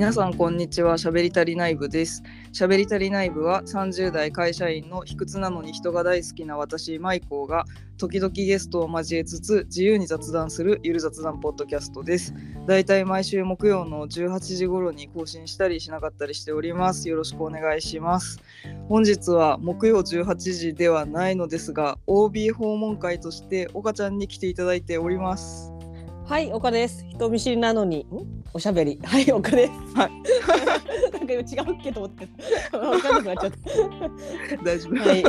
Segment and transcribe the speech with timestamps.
[0.00, 0.96] 皆さんこんにちは。
[0.96, 2.22] しゃべりたり内部です。
[2.52, 7.66] しゃべりたり内部は30代会社員の卑屈なのに人が大好きな私マイコーが
[7.98, 12.32] 時々ゲストを交えつつ自由に雑談するゆる雑談ポッドキャストです。
[12.66, 17.06] だいたい毎週木曜の18時頃に更新したりしなかったりしております。
[17.10, 18.40] よろしくお願いします。
[18.88, 25.74] 本日は木曜18時ではないのですが OB 訪問会として岡ちゃんに来ていただいております。
[26.30, 27.04] はい、岡です。
[27.08, 28.44] 人見知りなのに、ん？
[28.54, 29.00] おしゃべり。
[29.02, 29.72] はい、岡です。
[29.96, 30.10] はい。
[31.18, 31.44] なんか違うっ
[31.82, 32.28] けと思って。
[32.76, 34.62] わかんなくなっちゃった。
[34.62, 35.24] 大丈夫はい。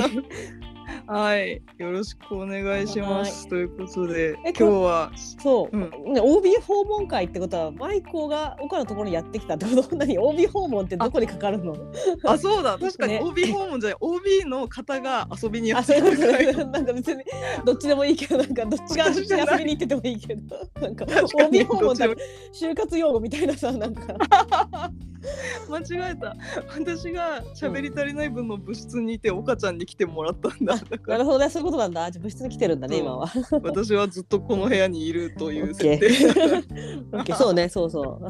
[1.08, 3.48] はい、よろしくお願いします。
[3.48, 6.14] ということで、え今日は、そう、うん。
[6.14, 11.76] ね、OB 訪問会ってことは、マイコが岡のところにやってきたってこと、 何？OB 訪問ってどこにかかるの？
[12.26, 13.22] あ、そうだ、 確かにね。
[13.22, 16.56] OB 訪問じゃない、OB の方が遊びにやあ、ってそうきた会。
[16.56, 17.24] なんか別に、
[17.66, 19.22] どっちでもいいけど、なんかどっちが遊
[19.58, 20.58] びに行っててもいいけど。
[20.82, 22.04] なんか OB 訪問って
[22.54, 24.16] 就活用語みたいなさ、なんか。
[25.70, 26.36] 間違えた。
[26.78, 30.76] 私が喋り足りない分の部室にいて、岡ちゃんに来てもらったんだ。
[30.76, 32.12] なら、るほどね、そういうことなんだ。
[32.12, 33.28] じゃあ部室に来てるんだね、そう今は。
[33.64, 37.34] 私はずっとこの部屋にいるという設定。
[37.38, 38.28] そうね、そうそう。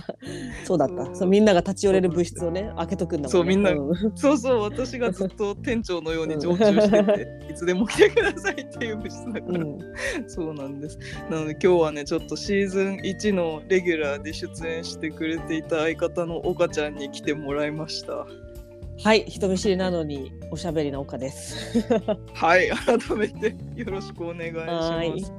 [0.66, 1.16] そうだった。
[1.16, 3.31] そうみんなが立ち寄れる部室をね、開けとくんだもんね。
[3.31, 9.59] そうみんなうんそうそう、私がずっと店長のように常駐してて、 いつでも来てくださいっていう部室だから。
[9.59, 9.80] うん
[10.28, 10.97] そうなんです。
[11.30, 18.26] なので今日はねちょっとシーズン1のレギュラーで出演してくれていた相方の岡ちゃんに来てもらいました。
[19.04, 21.82] はい、人見知りなのにおしゃべりの岡です。
[22.34, 25.34] はい、改めてよろしくお願いしはます。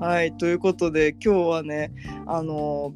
[0.00, 1.92] はい、ということで今日はね
[2.26, 2.92] あの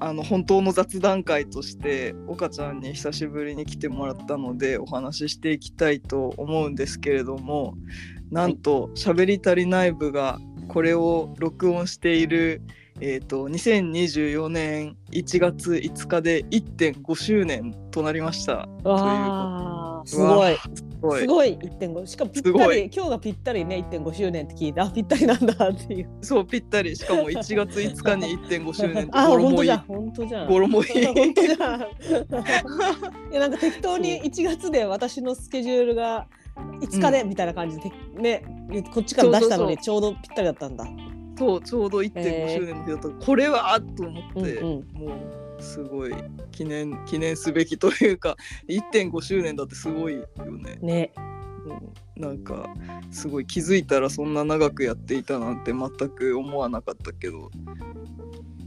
[0.00, 7.74] あの本当の雑談会として岡ちゃんに久しぶりに来てもらったのでお話ししていきたいと思うんですけれども
[8.32, 12.62] なんと「しゃべり足りない部」がこれを録音している、
[13.04, 18.68] えー、と2024年1月5日で1.5周年となりました。
[18.84, 20.56] わあ、すごい。
[20.56, 21.20] すごい。
[21.20, 26.10] すごい1.5しかもぴったり今日がぴったりね1.5周年って聞いてあぴったりなんだっていう。
[26.20, 26.94] そうぴったり。
[26.94, 29.78] しかも1月5日に1.5周年って あ語呂もいい本当じゃん。
[29.88, 30.48] 本当じゃん。
[30.48, 31.80] 語呂もいい本当じゃん。
[31.80, 38.44] いやなんか適当に1月で私のスケジュールが5日でみたいな感じで、ね
[38.94, 40.86] こっちから出したのにちょうどぴったりだったんだ
[41.36, 42.54] そうちょうど1.5えー。
[42.58, 45.08] 周年の日だった、これはと思って、うんうん。
[45.08, 45.14] も
[45.58, 46.14] うすごい
[46.50, 48.36] 記念記念すべきというか
[48.68, 50.78] 1.5周年だってすごいよね。
[50.82, 51.12] ね。
[52.16, 52.22] うん。
[52.22, 52.68] なんか
[53.10, 57.50] すごい気づいたらそんな長くやっていたなんて全く思わなかったけど。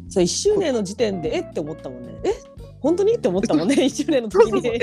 [0.10, 2.16] そう1周年の時点でえって思ったもんね。
[2.24, 2.55] え
[2.86, 3.16] 本当に？
[3.16, 4.52] って思ったもんね1周年の時に。
[4.52, 4.74] そうそう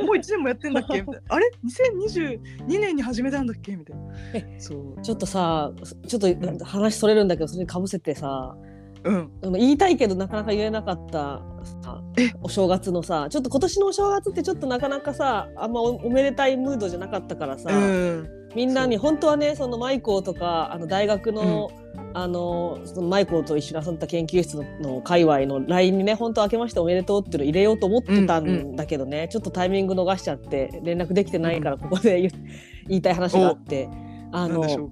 [0.00, 1.00] えもう1年もやってんだっけ？
[1.02, 1.20] みたいな。
[1.28, 2.40] あれ？2022
[2.80, 3.76] 年に始めたんだっけ？
[3.76, 4.02] みたいな。
[4.34, 5.02] えそう。
[5.02, 5.72] ちょっとさ
[6.06, 6.20] ちょっ
[6.58, 8.56] と話それるんだけどそれにかぶせてさ
[9.04, 9.30] うん。
[9.42, 11.42] あの言いたいけどなかなか言えなかった
[11.82, 12.02] さ
[12.42, 18.28] お正月のさちょっと今年のお正月ってちょっとなかなかさあんまおおめでたいムードじゃなかったからさ、うん。
[18.56, 21.70] みんなに本当はねそのマイコーとかあの大学の、
[22.14, 32.30] あのそのマイコーと一緒に遊んだ研究室のの界隈の LINE にね本当明けましておめでとうっていうの入れようと思ってたんだけどね、ちょっとタイミング逃しちゃって連絡できてないからここで言,、
[32.88, 33.88] 言いたい話があって。
[34.30, 34.90] あの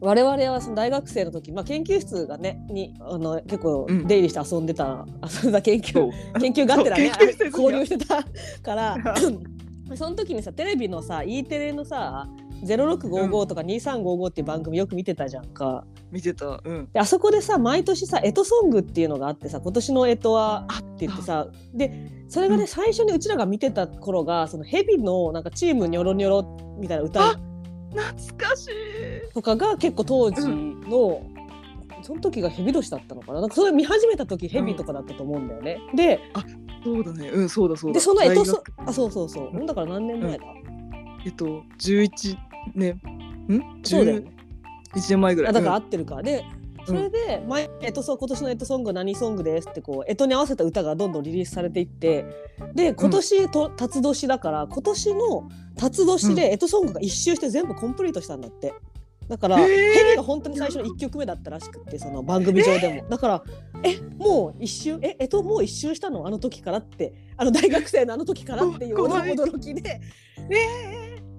[0.00, 5.06] 我々はその大学生の時、まあ、研究室がねにあの結構うん出入りして遊んでた、
[5.42, 6.10] 遊んだ研究
[6.40, 7.12] 研究がてらね
[7.52, 8.24] 交流してた
[8.62, 8.96] から
[9.94, 12.28] その時にさテレビのさ E テレのさ
[12.62, 15.84] 0655とか2355っていう番組よく見てたじゃんか。
[16.10, 16.60] 見てた。
[16.64, 16.88] うん。
[16.92, 22.68] であそこでさ毎年さ干支ソングっていうのがあってさ今年の干支はあって言ってさでそれがね、うん。
[22.68, 27.30] 最初にうちらが見てた頃がそのヘビのなんかチームニョロニョロみたいな歌。
[27.30, 27.40] あ
[27.90, 29.32] 懐かしい。
[29.34, 31.22] とかが結構当時の、
[32.02, 33.40] その時がヘビ年だったのかな。
[33.40, 35.78] なんかそれ見始めた時ヘビとかだったと思うんだよね。
[35.94, 36.20] で
[36.84, 37.28] そうだね。
[37.30, 37.94] うんそうだそうだ。
[37.94, 38.20] でその
[38.86, 39.66] あそうそうそう、うん。
[39.66, 40.44] だから何年前だ、
[41.26, 42.36] えっと11
[42.74, 43.80] 年ん？
[43.82, 44.30] そうだよね。
[44.94, 45.50] 11年前ぐらい。
[45.50, 45.82] あだから合うん。
[45.84, 46.44] ってるか、で
[46.86, 52.24] それで前干支ソ今年の干支ソング何ソングですってこう干支に合わせた歌がどんどんリリースされていって
[52.74, 58.72] で今年と辰年だから今年の辰年で干支ソングが一周して全部コンプリートしたんだって。
[59.28, 59.66] だから、へー。
[59.66, 63.44] ヘビが本当に最初の1曲目だったらしくってその番組上でも、だから
[63.84, 64.98] えもう一周？
[65.02, 66.26] ええともう一周したの？
[66.26, 67.14] あの時からって。
[67.36, 70.00] あの大学生のあの時からっていう驚きで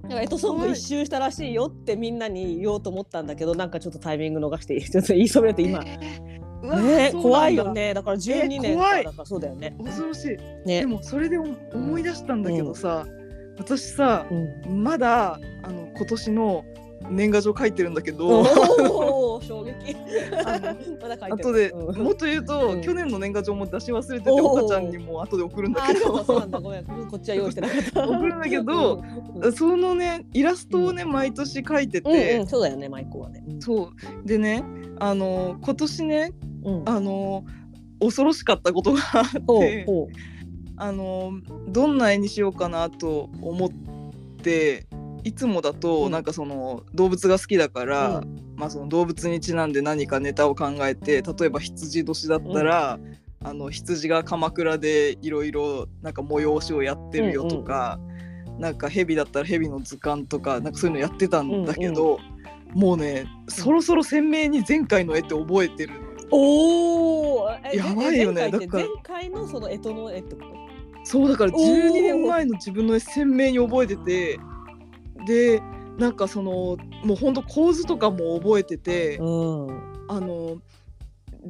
[0.03, 5.79] だからエトソング一周したらしいよってみんなに言おうと思ったんだけどなんかちょっとタイミング逃して ちょっと言いそびれて今、
[6.63, 7.93] うわね怖いよね。
[7.93, 9.75] だから12年だからそうだよね。
[9.83, 10.27] 恐ろしい。
[10.27, 13.05] でねもそれで思思い出したんだけどさ、
[13.57, 14.83] 私さうん。
[14.83, 16.65] まだあの今年の
[17.09, 18.45] 年賀状書いてるんだけど。
[19.41, 19.95] 衝撃。
[20.45, 21.49] あのまだ書いてる。
[21.49, 22.03] 後でうん。
[22.03, 22.81] もっと言うと、うん。
[22.81, 26.23] 去年の年賀状も出し忘れてて岡ちゃんにも後で送るんだけど。
[26.23, 26.59] そうなんだ。
[26.59, 26.85] ごめん。
[26.85, 28.07] こっちは用意してなかった。
[28.07, 29.03] 送るんだけど
[29.35, 29.53] うん。
[29.53, 33.43] そのねイラストをね毎年描いてうんて、うんそうだよねマイコはね。
[33.59, 33.91] そ
[34.23, 34.27] う。
[34.27, 34.63] でね
[34.99, 36.33] あの今年ね
[36.63, 36.83] うん。
[36.85, 37.43] あの
[37.99, 39.85] 恐ろしかったことがあって。
[39.85, 40.07] ほ
[40.77, 41.33] あの
[41.67, 43.69] どんな絵にしようかなと思っ
[44.41, 44.87] て
[45.23, 46.11] いつもだと、うん。
[46.11, 52.99] なんかその動物が好きだから、うまあ、その動物にちなんで何かネタを考えて例えば羊年だったら、
[53.43, 57.99] あの羊が鎌倉でいろいろなんか催しをやってるよとか、
[58.59, 62.19] なんか蛇だったら蛇の図鑑とかなんかそういうのやってたんだけど、
[62.73, 65.93] もうねそろそろ鮮明に前回の絵って覚えてる。
[66.29, 68.49] おおやばいよね。
[68.51, 70.47] だから前回のその干支の絵ってこと？
[71.03, 71.87] そうだからおー。
[71.87, 74.39] 12年前の自分の絵鮮明に覚えてて
[75.25, 75.61] で
[75.97, 79.91] なんかそのもうほんと構図とかも覚えてて、うん。
[80.07, 80.57] あの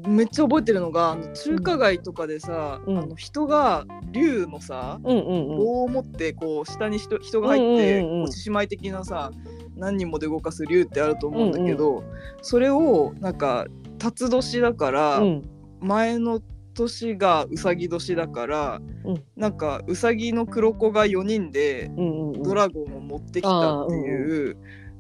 [0.08, 2.98] めっちゃ覚えてるのがあの中華街とかでさ、うん。
[2.98, 5.58] あの人が竜のさうんうんうん。
[5.58, 9.32] 棒を持ってこう下に人人が入ってうんうんうん獅子舞的なさ
[9.76, 12.04] 何人もで動かす竜ってあると思うんだけど、
[12.42, 13.66] それをなんか
[14.00, 15.50] 辰年だから、うん。
[15.80, 16.40] 前の
[16.74, 19.24] 年がうさぎ年だから、うん。
[19.36, 22.44] なんかうさぎの黒子が4人でうんうんうん。
[22.44, 24.58] ドラゴンを持ってきたっていう、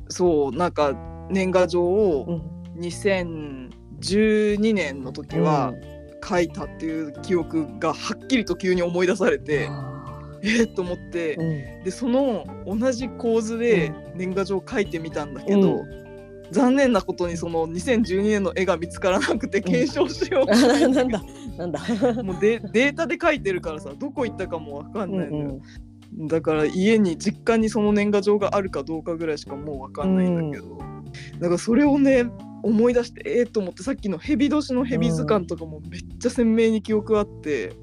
[0.09, 0.93] そうなんか
[1.29, 2.41] 年賀状うをん
[2.79, 5.73] 2012年の時は
[6.27, 9.69] 書いたっていう記憶がはっきりと急に思い出されて、
[10.43, 11.83] えっと思ってう、ん。
[11.83, 16.00] でその同じ構図で年賀状書いてみたんだけど、う
[16.51, 21.23] 残念なことにその2012年の絵が見つからなくて検証しようあななんだ
[21.57, 21.79] なんだ。
[22.23, 25.61] もうデデータで書いてるからさどこ行ったかもわかんないのよ、うん
[26.13, 30.77] だから家に実家にその年賀状があるかどうかぐらいしかもうわかんないんだけど、
[31.39, 32.25] だからそれをね
[32.63, 37.73] 思い出してええと思ってさっきの蛇年の蛇図鑑とかもめっちゃ鮮明に記憶あって、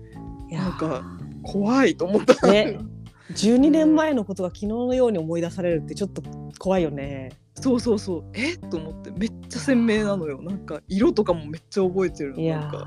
[0.50, 1.04] いやなんか
[1.42, 2.78] 怖いと思った、ね。
[3.32, 6.22] 12年前のことが昨日のように思い出されるってちょっと
[6.58, 7.30] 怖いよね。
[7.60, 8.24] そうそうそう。
[8.34, 8.56] え？
[8.56, 9.10] と思って。
[9.10, 10.40] めっちゃ鮮明なのよ。
[10.42, 12.76] なんか色とかもめっちゃ覚えてるなんか。
[12.76, 12.86] や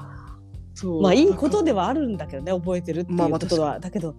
[0.74, 1.02] そう。
[1.02, 4.16] まあいいことではあるんだけどね覚えてるっていうまあまあことは、だけど、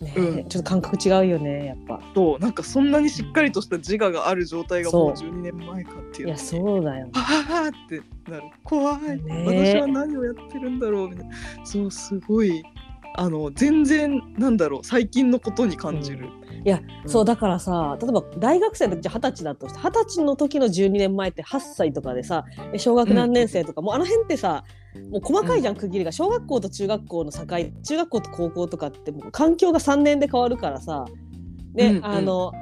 [0.00, 0.48] ねうん。
[0.48, 1.98] ちょっと感覚違うよねやっぱ。
[1.98, 2.38] らそう。
[2.38, 7.08] なんかそんなにしっかりとした自我がある状態がもうそ12年前かっていういやそうだよ。
[7.14, 8.42] ああってなる。
[8.64, 11.36] 怖い、ね私は何をやってるんだろうみたいな。
[11.64, 12.62] そうすごい
[13.16, 16.28] あの全然なんだろう最近のことに感じる、
[16.64, 17.08] いや、うん。
[17.08, 24.64] そうだからさ例えば大学生の時二十歳だとして二十歳の時の12年前って8歳とかでさえ小学何年生とか、もうあの辺ってさ
[25.10, 27.38] もう細かいじゃん区切りが小学校と中学校の境
[27.82, 31.04] 中学校と高校とかってもう環境が3年で変わるからさ
[31.72, 32.04] で、うんうん。
[32.04, 32.52] あの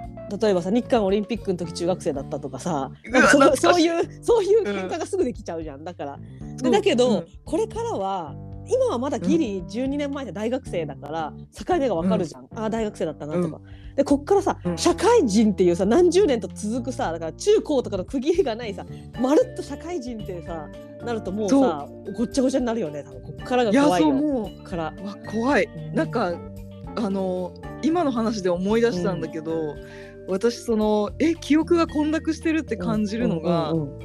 [0.40, 2.90] 例えばさ日韓オリンピックの時中学生だったとかさ
[3.56, 3.88] そうい。
[3.88, 5.84] うそういう変化がすぐできちゃうじゃん。
[5.84, 6.18] だから。
[6.62, 7.26] でだけど、うん。
[7.44, 8.34] これからは
[8.68, 13.60] 今はまだギリ12年前で大学生だから境目がわかるじゃん、ああ大学生だったなとか、
[13.96, 14.78] でこっからさ、うん。
[14.78, 18.86] 社会人っていうさ何十年と続くさだから中高とかの区切りがないさ
[19.20, 20.68] まるっと社会人ってさ
[21.04, 23.22] なるともうさごっちゃごちゃになるよね多分。
[23.22, 24.08] こっからが怖いよ。
[24.08, 24.94] そうもこっから。
[24.96, 25.64] うわ怖い。
[25.64, 25.94] うん。
[25.94, 26.32] なんか
[26.96, 29.74] あの今の話で思い出したんだけど、
[30.28, 33.98] 私そのえ記憶が混濁してるって感じるのが、うん。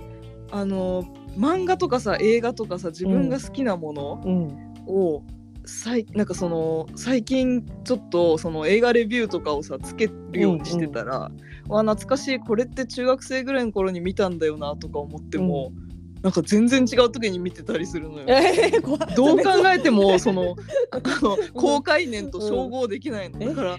[0.49, 1.03] あの
[1.37, 4.47] 漫画とかさ映画とかさ自分が好きなものうん。
[4.47, 5.21] うんを、
[5.65, 11.29] さいなんかその最近ちょっとその映画レビューとかをさつけるようにしてたら、
[11.67, 15.73] わ懐かしいこれって中学生ぐらいの頃に見たんだよなとか思っても、
[16.21, 18.25] なんか全然違う時に見てたりするのよ。
[18.27, 20.55] えー、どう考えてもその
[20.91, 23.77] あの公開年と照合できないの、うんだから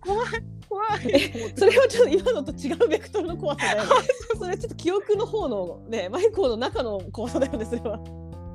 [0.00, 0.28] 怖い
[0.68, 1.54] 怖い。
[1.54, 3.90] それはちょっと今のと違うベクトルの怖さだよね。
[4.38, 8.00] それちょっと記憶の方のねマイコーの中の怖さだよねそれは。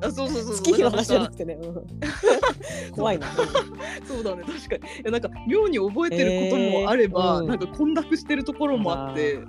[0.03, 1.85] あそうそうそう月日の話じゃなくてね、うん。
[2.91, 3.27] 怖いな。
[3.27, 3.33] ら
[4.05, 4.43] そうだね。
[4.43, 4.93] 確かに。
[4.99, 7.47] いやなんか妙に覚えてることもあれば、えーうん。
[7.47, 9.39] なんか混濁してるところもあって。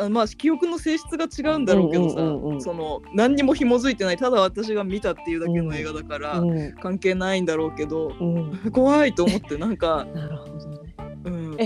[0.00, 0.08] あ。
[0.08, 6.72] まあ記憶の性質が違うんだろうけどさ、うんうんうんうんその何にも紐づいてないただ私が見たっていうだけの映画だから、うん。
[6.80, 8.70] 関係ないんだろうけどうん。
[8.70, 10.83] 怖いと思ってなんか、なるほど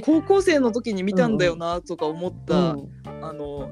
[0.04, 3.70] 高校生の時に見たんだよなとか思った、あの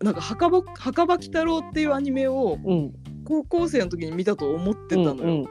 [0.00, 2.72] なんか墓場墓場鬼太郎っていうアニメをうん。
[2.72, 2.92] うん
[3.26, 5.46] 高校生の時に見たと思ってたのよ、うん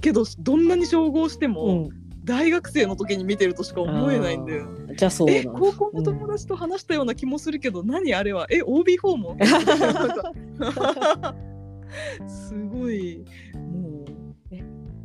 [0.00, 1.88] けどどんなに照合しても、うん。
[2.22, 4.68] 大学生の時に見てるとしか思えないんだよ。
[4.96, 8.46] じゃあそうえ高校の友達と話したような気もするけど、何あれは？
[8.50, 11.34] え OB 訪問なんか。
[12.28, 13.24] すごい。
[13.54, 13.95] もう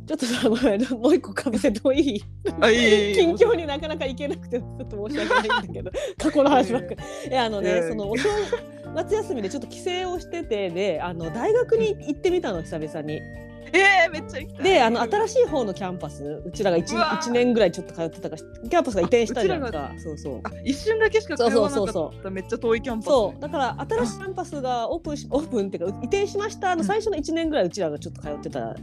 [0.06, 2.24] ちょっとさごめんもう一個かぶせてもいい？
[2.60, 7.30] あいえいえ近況になかなか行けなくてちょっと申し訳ないんだけど 過去の話ばっかり。
[7.30, 8.28] いやあのね、ええそのお正
[8.94, 13.20] 夏休みでちょっと帰省をしててであの大学に行ってみたの久々に。
[13.74, 14.64] えー、めっちゃ行きたい。
[14.64, 17.16] であの新しい方のキャンパスうちらが 1, うわー。
[17.20, 19.92] 一年ぐらいちょっと通ってたからキャンパスが移転したじゃんか。
[19.96, 20.40] そうそう。
[20.42, 21.74] あ一瞬だけしか通わなかった。
[21.76, 23.40] そうそうそうめっちゃ遠いキャンパス、ね、そう。
[23.40, 28.76] だから新しいキャンパスがオープンしオープンっていうか移転しましたの最初の1年ぐらいうちらがちょっと通ってた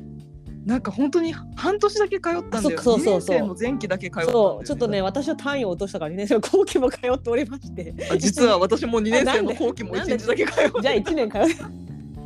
[0.70, 7.94] なんか本当に半年だけ通ったんだよあそうそうそうの前期だけ通ったちょっとね私は単位を落としたから2年生の後期も通っておりまして。
[8.12, 10.18] あ実は私も2年生の後期も1なんで？
[10.20, 11.42] 日だけ通ってじゃあ1年通っ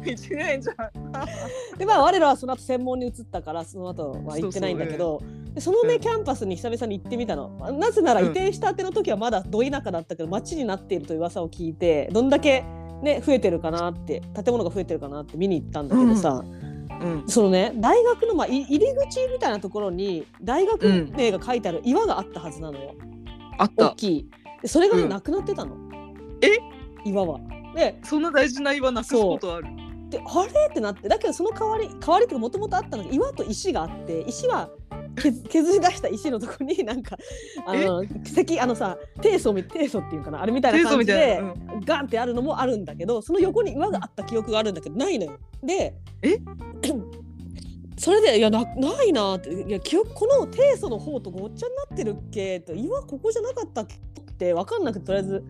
[0.03, 1.77] て1年じゃん。
[1.77, 5.21] でまあ我らはその後専門に移ったからその後は行ってないんだけど。
[5.53, 7.49] でそのね、うんキャンパスに久々に行ってみたの。
[7.79, 12.65] なぜなら移転したての時はまだど田舎だったけど町になっているという噂を聞いてどんだけ
[13.01, 16.72] ね増えてるかなって建物が増えてるかなって見に行ったんだけどさ、うん
[17.27, 22.95] そのね大学の、まあ、い入り口みたいなところに大学名が書いてある岩があったはずなのよ、
[23.57, 23.91] あった。
[23.91, 24.29] 大きい。
[24.61, 25.09] でそれがね、うん。
[25.09, 25.75] なくなってたの。
[26.41, 26.57] え？
[27.05, 27.39] 岩は。
[27.75, 29.67] でそんな大事な岩なくすことある。
[30.09, 30.67] であれ？
[30.69, 31.07] ってなって。
[31.09, 34.69] だけどその代わり代わりってもともとあったのが岩と石があって石は
[35.15, 37.17] 削削り出した石のところに なんか
[37.65, 41.39] あの石あのさ低層み低層っていうかなあれみたいな感じで
[41.73, 41.81] うん。
[41.85, 45.37] ガンってあるのもあるんだけどその横に岩があった記憶があるんだけどないのよ。
[45.63, 46.37] でえ？
[47.97, 52.59] それでいやなないなっていや記憶この低層の方とごっちゃになってるっけ？
[52.59, 53.95] と岩ここじゃなかったっけ？
[53.95, 55.43] って分かんなくてとりあえず。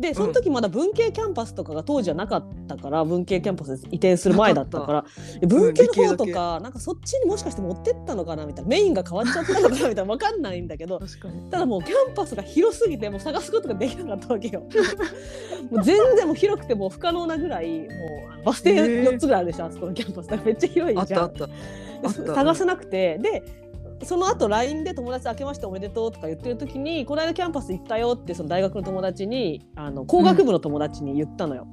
[0.00, 5.04] でその時まだ文系キャンパスとかが当時はなかったから文系キャンパス移転する前だったから
[5.38, 11.00] で文系の方と理系かなんかそっちにもしかして持ってったのかなみたいなメインが変わっちゃったのかなみたいな分かんないんだけど
[11.50, 14.60] ただもうキャンパスが広すぎてもう探すことができなかったわけよ。
[15.70, 20.28] もう全然もう広くてもう不可能なぐらいもうバス停へー4つぐらいあるでしょ、あそこのキャンパス。
[20.28, 21.32] だからめっちゃ広いじゃん。
[22.08, 23.42] 探せなくてで
[24.02, 31.66] その後 LINE で友達明けましておめでとうとか言ってる時にこの間キャンパス行ったよってその大学の友達にあの工学部の友達に言ったのよ。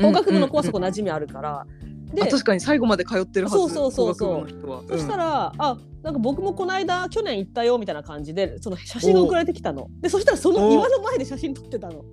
[0.00, 1.66] 工学部の子はそこうんうん馴染みあるから。
[1.84, 4.28] うんであ確かに最後まで通ってるはずそうそうそうそう。
[4.28, 4.82] 工学部の人は。
[4.88, 9.88] そしたら、あなんか僕もこの間去年行ったよみたいな感じでその写真が送られてきたの。
[10.00, 12.04] でそしたらその岩の前で写真撮ってたの。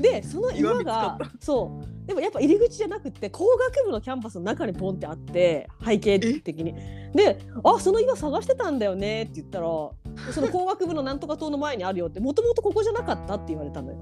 [0.00, 6.74] でその岩がそうでもやっぱ入り口じゃなくて工学部のキャンパスの中にポンってあって背景的に。
[7.14, 9.66] で「あその岩探してたんだよね」って言ったら
[10.34, 13.98] 「その工学部のなんとか棟の前にあるよ」ってもともとここじゃなかったって言われたのよ。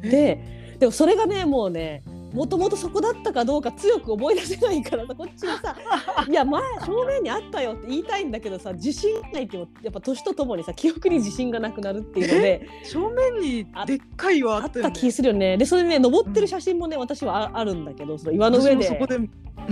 [0.00, 0.40] で
[0.78, 5.76] でもそれがねもうねもともとそこだったかどうか強く思い出せないからさこっちはさ
[6.28, 14.92] いや前正面にあったよって言いたいんだけどさ自信ないってもやっぱ年とともにさ記憶に自信がなくなるっていうので正面にでっかい岩ああっったよね。
[14.92, 15.56] た気するよね。
[15.56, 18.84] でそれね登ってる写真もね私はああるんだけどその岩の上で。
[18.84, 19.20] 私もそこで、う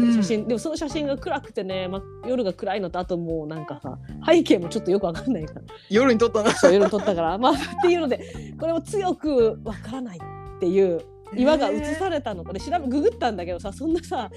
[0.07, 0.15] ん。
[0.15, 5.63] 写真、でもその写真が暗くてね、ま、夜が暗いのとあともうなんかさ背景もちょっとよくわかんないから。
[5.91, 7.39] 夜に撮ったなそう夜撮ったから。
[7.39, 8.21] まあっていうので
[8.61, 11.01] これも強くわからないっていう
[11.37, 14.31] 岩が映されたのかで調べググったんだけどさそんなさ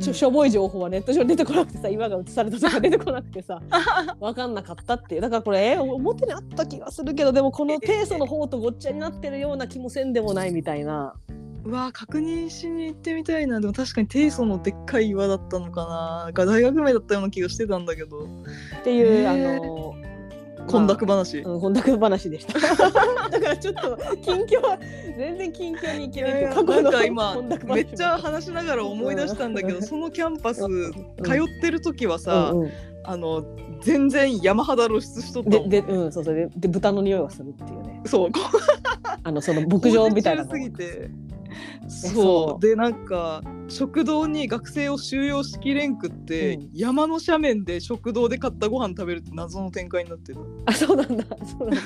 [0.00, 0.10] ちうん。
[0.10, 3.60] ょしょぼい情報はネット上に出てこなくてさ岩が映されたとか出てこなくてさ
[4.20, 5.20] 分かんなかったっていう。
[5.20, 11.14] だからこれえ表にあった気がするけどでもこの低層の方とごっちゃになってるような気もせんでもないみたいな。
[11.64, 13.60] うわ確認しに行ってみたいな。
[13.60, 15.84] でも確かに低層のでっかい岩だったのか
[16.26, 16.30] な。
[16.32, 18.26] が大学名だったような気がしてたんだけど。
[18.80, 19.94] っていう、あの
[20.68, 22.58] 混濁話、うん、混濁話でした。
[23.30, 24.78] だからちょっと近況は
[25.16, 26.44] 全然近況に行けない。
[26.46, 29.82] 過去のか今めっちゃ話しながら思い出したんだけど、うん。
[29.82, 30.92] そのキャンパスうん。
[30.92, 32.70] 通ってる時はさ、うんうん。
[33.04, 33.44] あの
[33.80, 36.34] 全然山肌露出しとったででうんそうそう。
[36.34, 38.02] でで豚の匂いがするっていうね。
[38.06, 38.32] そう。
[38.32, 38.40] こ
[39.24, 41.10] あのその牧場みたいなすぎて
[41.88, 42.56] そ そう。
[42.58, 46.70] うでなんか食堂に学生を収容しきれんくって、うん。
[46.72, 50.40] 山の斜面で食堂で買ったご飯食べるって謎の展開になってる。
[50.66, 51.24] あそうなんだ。
[51.44, 51.82] そうなんだ。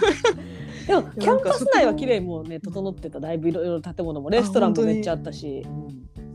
[0.86, 5.66] でも キャンパス内は綺麗もうね整ってただいぶいろいろ建物もレストランもめっちゃあったし、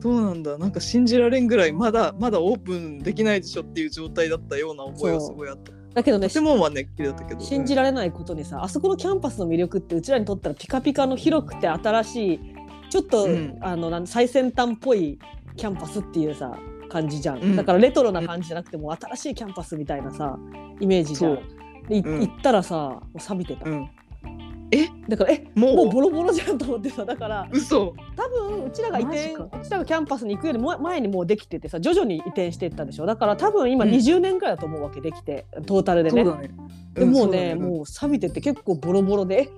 [0.02, 0.58] そうなんだ。
[0.58, 5.72] なんか信じられんぐらいまだまだオープンできないでしょっていう状態だったような覚えはすごいあった。
[5.94, 12.40] だけどね建物はね綺麗だったけど信じられないことにさあそこのキャンパスの魅力ってうちらにとったらピカピカの広くて新しい
[12.90, 13.58] ちょっと、うん。
[13.62, 15.20] あのなん最先端っぽい
[15.56, 16.58] キャンパスっていうさ
[16.90, 17.56] 感じじゃん、うん。
[17.56, 20.38] だからレトロな感じじゃなくてもう新しいキャンパスみたいなさ
[20.80, 21.40] イメージじゃん。
[21.88, 23.90] で行ったらさもう錆びてた、うん。
[25.08, 25.48] だからえ？
[25.56, 25.76] もう？
[25.78, 27.96] もうボロボロじゃんと思ってさだから嘘。
[28.18, 33.06] 多分うちらが移転うちらがキャンパスに行くよりも前にもうできててさ徐々に移転していったでしょ。
[33.06, 33.92] だから多分今うん。
[33.92, 36.26] 20年くらいだと思うわけできてトータルでね。
[36.26, 36.50] そうだね。
[36.94, 39.50] でもうね、んそだもう錆びてて結構ボロボロでえ？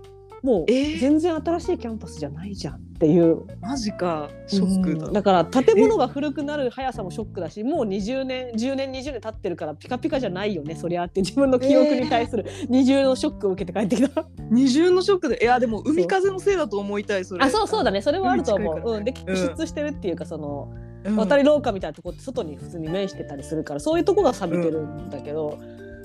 [0.44, 1.00] もうえー。
[1.00, 3.46] 全然新しいキャンパスじゃないじゃんっっていう。
[3.62, 4.30] マジか。
[4.46, 5.14] ショックだ、うん。
[5.14, 12.46] だから建物が古くなる速さもショックだしもう20年10年20年経ってるからピカピカじゃないよねそりゃって自分の記憶に対する。
[12.68, 17.46] 二重のショックを受けて帰ってきた、二重のショックでいやでも海風のせいだと思いたいそれ。
[17.46, 18.02] あそうそうだね。
[18.02, 19.58] それはあると思う、海近いからうん、でうん。
[19.58, 20.74] 出してるっていうかその、
[21.06, 21.16] うん。
[21.16, 25.58] 渡り廊下みたいなとこって外に普通に面してたりするからそういうとこが錆びてるんだけど、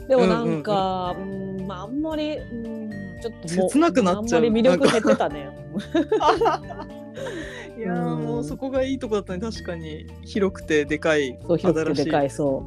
[0.09, 2.91] でもなんか、うんまああんまり、うん、
[3.25, 4.41] ちょっと切なくなっちゃう。
[4.41, 5.49] あんまり魅力減ってたね。
[7.77, 10.07] いやーうんもうそこがいいとこだったね確かに。
[10.23, 12.31] 広くてでかいそう広くてでかいい。
[12.31, 12.65] そ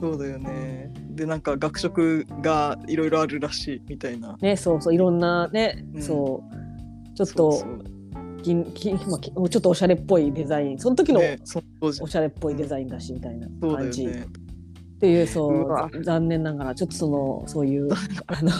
[0.00, 0.92] そうだよね。
[1.10, 4.36] でなんか学食がいろいろあるらしいみたいな。
[4.40, 6.02] うねそうそういろんなね、うん。
[6.02, 7.16] そう。
[7.16, 7.78] ちょっそとうそう。
[8.42, 10.78] 銀金まあきちょっとおしゃれっぽいデザイン。
[10.78, 11.20] その時の
[11.80, 14.26] おしゃれっぽいデザインだしみたいな感じ、よね。
[14.96, 17.88] っていうそう残念ながらちょっとそのそういう
[18.26, 18.50] あの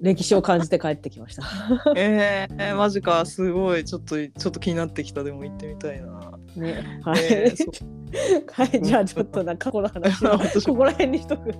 [0.00, 1.42] 歴史を感じて帰ってきました。
[1.96, 3.84] えー、マジかすごい。
[3.84, 5.24] ちょっとちょっと気になってきた。
[5.24, 6.38] でも行ってみたいな。
[6.56, 7.98] ね、はい、えー
[8.52, 10.38] はい、じゃあちょっとな過去の話は。
[10.38, 11.52] 私ここら辺にしとく。
[11.52, 11.58] す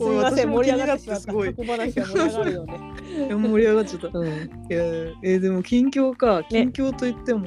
[0.00, 1.22] みません、盛り上がってしまった。
[1.22, 1.54] すごい。
[1.54, 2.80] 過去話は盛り上がるよね。
[3.30, 4.18] 盛り上がっちゃった。
[4.18, 4.28] うん、
[4.70, 6.40] えーでも近況か。
[6.42, 6.46] ね。
[6.50, 7.46] 近況といっても、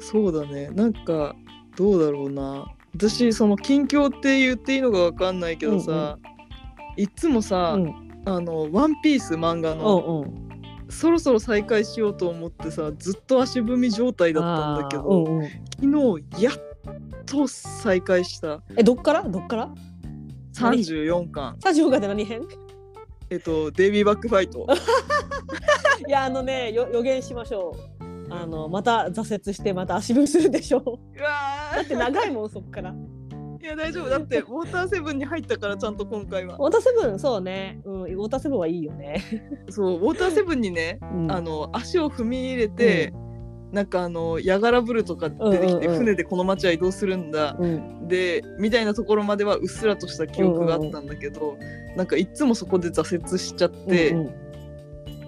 [0.00, 0.70] そうだね。
[0.70, 1.36] なんか
[1.76, 2.66] どうだろうな。
[2.96, 6.18] 私その近況って言っていいのかわかんないけどさ、
[6.96, 10.24] いつもさ、うん、あの「ワンピース漫画うの。
[10.88, 15.48] そろそろ再開しようと思ってさずっと足踏み状態だったんだけど、あーうんうん、
[16.18, 16.54] 昨日やっ
[17.26, 19.74] と再開したえ、どっから、どっから
[20.54, 22.42] ？34巻スタジオがで何編？
[23.30, 24.66] えっとデイビーバックファイト
[26.08, 28.34] いや、あのね、よ、予言しましょう。
[28.34, 30.82] あの、また挫折して、また足踏みするでしょう。
[31.18, 32.94] うわだって長いもん、そっから。
[33.60, 34.08] ーいや大丈夫。
[34.08, 36.56] だってウォーターセブンに入ったからちゃんと今回は。
[36.56, 37.80] ウォーターセブン、そうね。
[37.84, 39.22] うん、ウォーターセブンはいいよね。
[39.68, 41.32] そうウォーターセブンにねうん。
[41.32, 43.12] あの足を踏み入れて、
[43.72, 45.92] なんかあのヤガラブルとか出てきて、うん。
[45.92, 51.56] うんうん船でこの街は移動するんだ、うん、でみたいなところまではうっすらとした記憶があったんだけど、
[51.96, 54.30] なんかいつもそこで挫折しちゃって、うん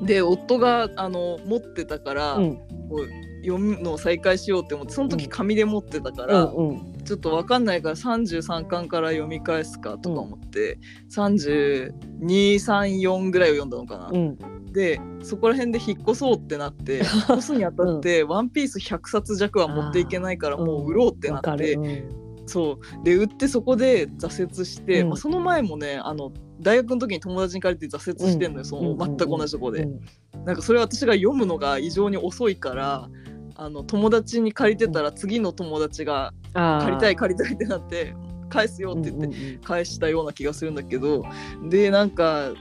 [0.03, 3.09] で夫があの持ってたから、うん、こう
[3.43, 5.31] 読むのを再開しようって思ってその時うん。
[5.31, 10.79] 紙で持ってたかうら、ん、うん、ちょっと分かんないから33巻から読み返すかとか思って、
[11.11, 14.11] 3234ぐらいを読んだのかな。
[14.13, 14.39] うん、
[14.73, 22.07] でそこら辺で引っ越そうってなって 引っ越すにあたって「ワンピース100冊弱は持っていけないからもう売ろうってなって、
[22.47, 23.05] そう。
[23.05, 25.09] で売ってそこで挫折して、うん。
[25.11, 30.45] まあ、その前もねあの大学の時に友達に借りて挫折してんのよ、そのうん全く同じとこで、うん。
[30.45, 33.09] なんかそれ私が読むのが異常に遅いから
[33.55, 38.15] あの友達に借りてたら次の友達が借りたい借りたいってなって
[38.49, 39.59] 返すよって言ってうんうんうん。
[39.61, 41.25] 返したような気がするんだけど
[41.69, 42.53] でなんか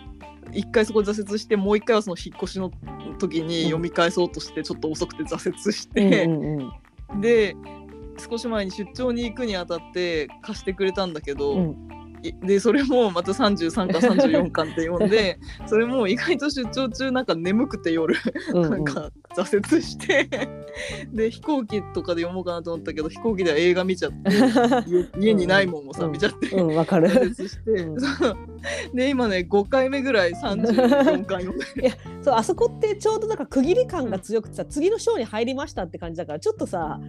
[0.53, 2.71] 一回そこで挫折してもう一回はその引っ越しの
[3.19, 6.71] 時に読み返そうとしてちょっと遅くて挫折して、うんうん
[7.13, 7.21] うん。
[7.21, 7.55] で
[8.17, 11.69] 少し前に出張に行くにあたって貸してくれたんだけど、うん。
[11.71, 11.75] い
[12.43, 18.15] でそれもまた33か34巻って読んで それも意外と出張中なんか眠くて夜
[18.53, 20.29] うんなんか挫折して
[21.11, 24.31] で飛行機とかで読もうかなと思ったけど飛行機では映画見ちゃって
[25.17, 26.49] 家 家にないもんもさ、うん見ちゃって。
[26.55, 27.07] うん、わかる。
[27.07, 36.99] 挫折して、で今ね5回目ぐらい34巻読んでる そうあそこってちょうどなんか区切り感が強くてさ、次の章に入りましたって感じだからちょっとさ、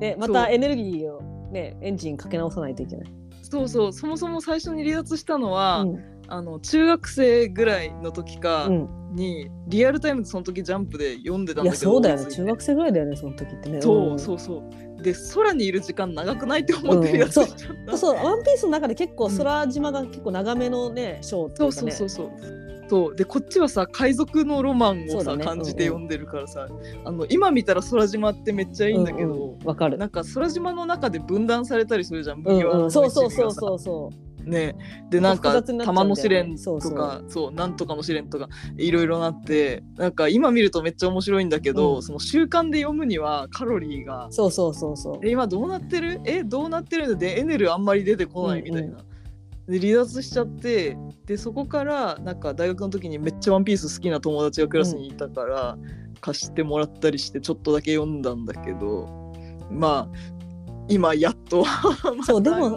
[0.00, 3.21] ね、またエネルギーを、ね、エンジンかけ直さないといけない。
[3.52, 3.92] そうそう。
[3.92, 5.98] そもそも最初に離脱したのは、うん。
[6.28, 12.34] あの中学生ぐらいの時かうん、に、リアルタイムでその時ジャンプで読んでたんいだけどやそうだよね。
[12.34, 13.82] 中学生ぐらいだよねその時ってね。
[13.82, 14.62] そうそうそ
[14.98, 15.02] う。
[15.02, 17.94] で空にいる時間長くないって思って離脱しちゃった、う。
[17.94, 18.14] んそう。
[18.14, 21.92] ワンピースの中で結構空島が結構長めのね章ってそいううかね。
[21.92, 22.61] そうそうそうそう
[23.16, 26.68] でこっちはさ海賊のロマンをさ、ね感じて読んでるからさ、
[27.04, 29.98] あの今見たら空島ってめっちゃいいんだけど、うんうんわかる。
[29.98, 34.32] なんか空島の中で分断されたりするじゃんうんうん、麦わらうそう一味がさそうそうそう。
[34.44, 34.74] ね
[35.10, 45.20] でなんか玉の試練そうそうとかそうなんとかの試練とかいろいろなってなんか今見るとめっちゃ面白いんだけど、うんその習慣で読むにはカロリーがそうそうそうそう。
[45.22, 49.04] え今どうなってるえどうなってるでエネルあんまり出てこないみたいな。
[49.72, 55.78] で離脱しちゃってでそこからなんか大学の時にめっちゃ「ワンピース好きな友達がクラスにいたから、
[56.20, 59.08] 貸してもらったりしてちょっとだけ読んだんだけど
[59.70, 60.42] まあ
[60.88, 61.64] 今やっと
[62.24, 62.76] そうでも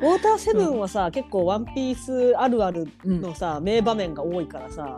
[0.00, 3.20] ウォーターセブンはさ、結構ワンピースあるあるうん。
[3.20, 4.90] のさ、名場面が多いからさ、ね、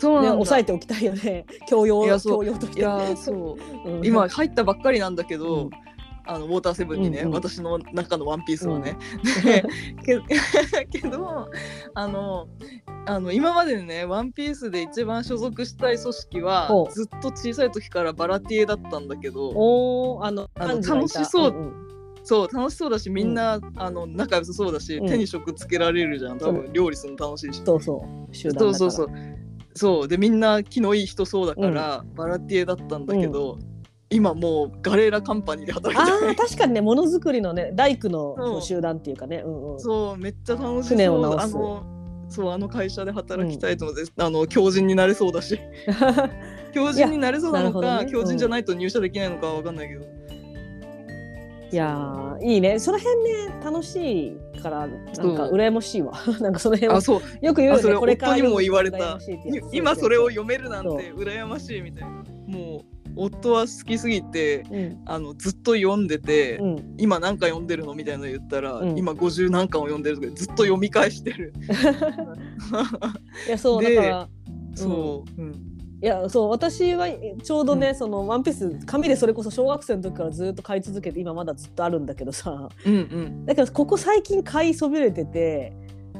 [0.00, 0.30] そうなんだ。
[0.32, 1.46] 抑えておきたいよね。
[1.68, 3.56] 教養教養としていそう。
[3.88, 4.04] うん。
[4.04, 5.70] 今入ったばっかりなんだけど、うん
[6.30, 7.34] あのウォーターセブンにね、うんうん。
[7.34, 8.96] 私の中のワンピースはね。
[9.44, 9.64] で
[10.86, 11.50] け けど
[11.94, 12.48] あの
[13.06, 21.50] あの今までねワンピースで一番所属したい組織はずっと小さい時からバラティエだったんだけどおおあのあの楽しそう。
[21.50, 21.90] うん
[22.22, 25.08] そう楽しそうだしみんな、あの仲良さそうだし、うん。
[25.08, 26.38] 手に職つけられるじゃん。
[26.38, 27.62] 多分料理するの楽しいし。
[27.64, 28.34] そうそう。
[28.34, 28.74] 集団だから。
[28.74, 29.16] そうそうそう。
[29.74, 30.08] そう。
[30.08, 33.58] でみんな気のいい人そうだから、バラティエだったんだけど、
[34.12, 41.18] 今もうガレーラカンパニーで働いてるあー確かにねものづくりのね大工の集団っていうかね、うんうん、そうめっちゃ楽し船そう。
[41.20, 41.44] を直す。
[41.44, 45.58] あのそうあの会社で働きたいと思って、あの強靭になれそうだし。
[46.72, 48.10] 強靭になれそうなのかね。
[48.10, 50.04] 強靭じゃないと入社できないのかは分かんないけど、
[51.72, 52.78] いやーいいね。
[52.78, 56.12] その辺ね楽しいからなんか羨ましいわ。
[56.40, 57.20] なんかその辺はあそう。
[57.44, 59.18] よく言うよねこれから夫にも言われ羨た
[59.72, 62.10] 今それを読めるなんて羨ましいみたいな。
[62.46, 66.64] もう夫は好きすぎてそうそうあのずっと読んでて、うん。
[66.64, 68.98] うん今何巻読んでるのみたいなの言ったら、うん。
[68.98, 71.52] 今50何巻を読んでるとかずっと読み返してる。
[73.48, 74.28] いやそうだでから
[74.74, 75.52] そう、うん。
[76.02, 77.08] いやそう私は
[77.42, 82.68] ちょうどね、そのワンピース紙でそれこそ小学生の時からずっと買い続けて今まだずっとあるんだけどさ。
[82.86, 83.46] うんうん。
[83.46, 85.72] だけどここ最近買いそびれてて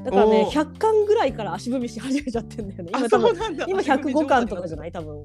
[0.05, 0.61] だからねおー。
[0.61, 2.91] 100巻ぐらいから足踏みし始めちゃってんだよね。
[2.95, 3.37] あ今多分
[3.67, 5.25] 今105巻とかじゃい、ない多分、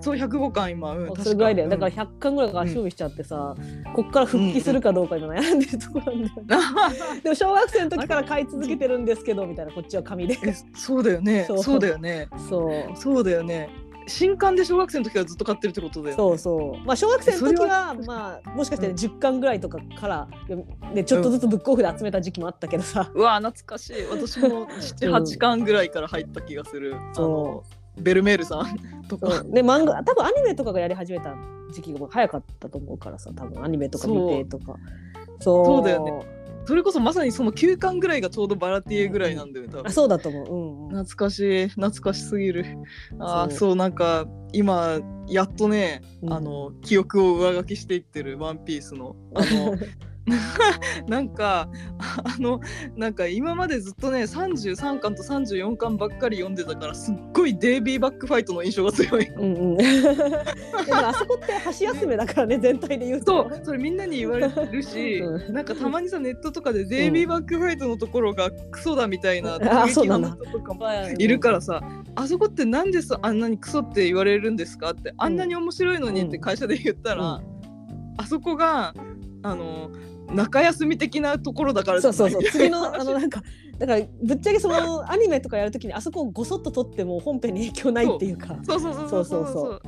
[0.00, 3.54] そう105巻今、うん、それぐらいだよだから確100巻ぐらいから足踏みしちゃってさ、
[3.94, 6.90] こっから復帰するかどうか今悩んでるところなんだよね、か
[7.22, 10.38] でも小学生の時から買い続けてるんですけどみたいなこっちは紙で。
[10.42, 11.46] えそうだよね。
[11.62, 11.78] そう。
[11.78, 12.28] だよね。
[12.48, 12.96] そう。
[12.96, 13.68] そうだよね。
[14.08, 16.16] 新刊で小学生の時からずっと買ってるってことだよね。
[16.16, 16.86] そうそう。
[16.86, 18.94] まあ小学生の時はまあもしかしてうん。
[18.94, 20.28] 10巻ぐらいとかから、
[20.94, 23.96] ね、ちょっとずつブックオフで集めた時期もあったけどさ、うわ懐かしい。
[24.10, 27.64] 私も78巻ぐらいから入った気がする、あの
[27.98, 29.06] ベルメールさん。
[29.08, 29.42] とか。
[29.44, 31.34] で漫画多分アニメとかがやり始めた
[31.72, 34.76] 時期が早かったと思うからさ多分アニメとか見てとか。
[35.40, 35.66] そう。
[35.66, 35.84] そう。
[35.84, 36.36] だよね。
[36.66, 39.86] それこそまさにその9巻ぐらいがちょうどバラティエぐらいなんだよね多分。
[39.86, 41.68] あそうだと思う、うんうん、懐かしい。
[41.68, 42.66] 懐かしすぎる。
[43.20, 43.58] あーそう。
[43.58, 46.32] そうなんか今やっとね、うん。
[46.32, 49.76] あの記憶を上書きしていってる「ワンピースのあの
[51.06, 52.60] なんかあの
[52.96, 59.28] なんか今までずっとね33巻と34巻ばっかり読んでたからすっごいデイビーバックファイトの印象が強い。
[59.28, 70.86] うんうん、 でもあそこって箸休めだからね全体で言うそとうそれみんなに言われるし、うなんかたまにさネットとかでデイビーバックファイトのところがクソだみたいな人とかも
[71.18, 71.80] いるからさ
[72.16, 77.42] あそこってなんでさあんなにクソって言われるんですかってあんなに面白いのにって会社で言ったら、う
[78.18, 78.94] あそこが
[79.42, 79.90] あの
[80.34, 82.42] 中休み的なところだからじそうそうそう。
[82.44, 83.42] 次のあのなんか
[83.78, 88.56] だからぶっちゃけその アニメとかやるときにあそこをごそっと撮っても本編に影響ないっていうか。
[88.64, 89.46] そうそうそうそうそう。
[89.52, 89.80] そう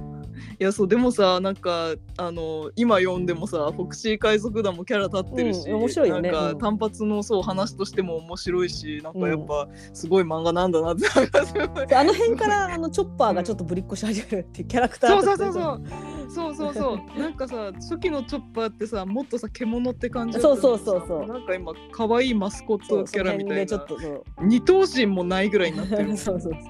[0.60, 6.30] いやそうでもさなんかあの今読んでもさフォクシー海賊団もキャラ立ってるし、うん面白いよね。
[6.30, 6.58] なんかうん。
[6.58, 11.06] 単発のそう話としても面白いしなんかやっぱすごい漫画なんだなって
[11.94, 15.82] あの辺からあのチョッパーがちょっとぶりっこし始めるっていうキャラクターそうそうそうそう
[16.28, 16.98] そうそうそう。
[17.18, 21.26] なんかさ初期のチョッパーってさもっとさ獣って感じそうそうそうそう。
[21.26, 23.66] なんか今可愛いマスコットキャラみたいな。
[23.66, 24.24] ちょっとそう。
[24.40, 26.16] 二頭身もないぐらいになってる。
[26.16, 26.62] そうそうそう。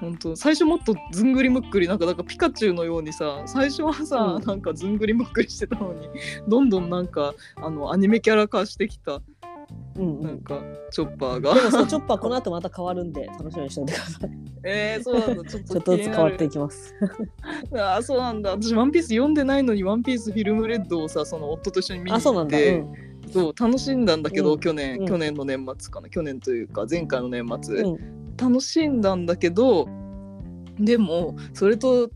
[0.00, 0.36] 本当。
[0.36, 4.46] 最初もっとずんぐりむっくりなんかなんかピカチュウのようにさ最初はさ、うん。
[4.46, 6.08] なんかずんぐりむっくりしてたのに
[6.48, 9.20] どんどんなんかあのアニメキャラ化してきた
[9.96, 10.22] うんうん。
[10.22, 11.54] なんかチョッパーが。
[11.54, 14.30] でもそう チョッパーこの後また変わるんで楽しみにしておいてください。
[14.64, 15.50] えー、そうなんだ。
[15.50, 16.94] ちょっちょっとずつ変わっているきます。
[17.74, 18.50] あーそうなんだ。
[18.50, 22.58] 私ワンピース読んでないのにワンピースフィルムレッドをさその夫と一緒に見にあ、そうなんだ。
[22.58, 23.30] 行ってうん。
[23.30, 24.60] そう楽しんだんだけど、うん。
[24.60, 26.08] 去年、うん去年の年末かな。
[26.08, 27.98] 去年というか前回の年末、うん。
[28.36, 29.88] 楽しんだんだけど
[30.78, 32.10] でもそれと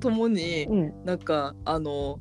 [0.00, 0.92] ともに、うん。
[1.04, 2.20] なんかあの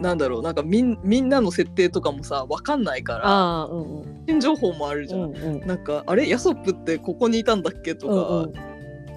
[0.00, 4.24] なんだろうなんかみんみんなの設定とかもさわかんないからうんうん。
[4.26, 5.20] 新情報もあるじゃん。
[5.20, 5.66] うんうん。
[5.66, 6.28] なんかあれ？
[6.28, 7.94] ヤソップってここにいたんだっけ？
[7.94, 8.60] とうんか、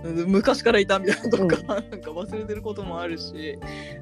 [0.06, 0.28] うん。
[0.28, 3.58] 昔からいたみたいなとか、なんか忘れてることもあるし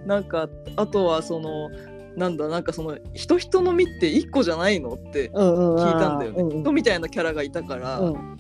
[0.06, 1.70] なんかあとはその
[2.18, 5.84] なんだなんかその人人の実って一個じゃないのってうんうん。
[5.84, 6.62] 聞いたんだよね、うんうん。
[6.62, 8.38] 人みたいなキャラがいたから、うん。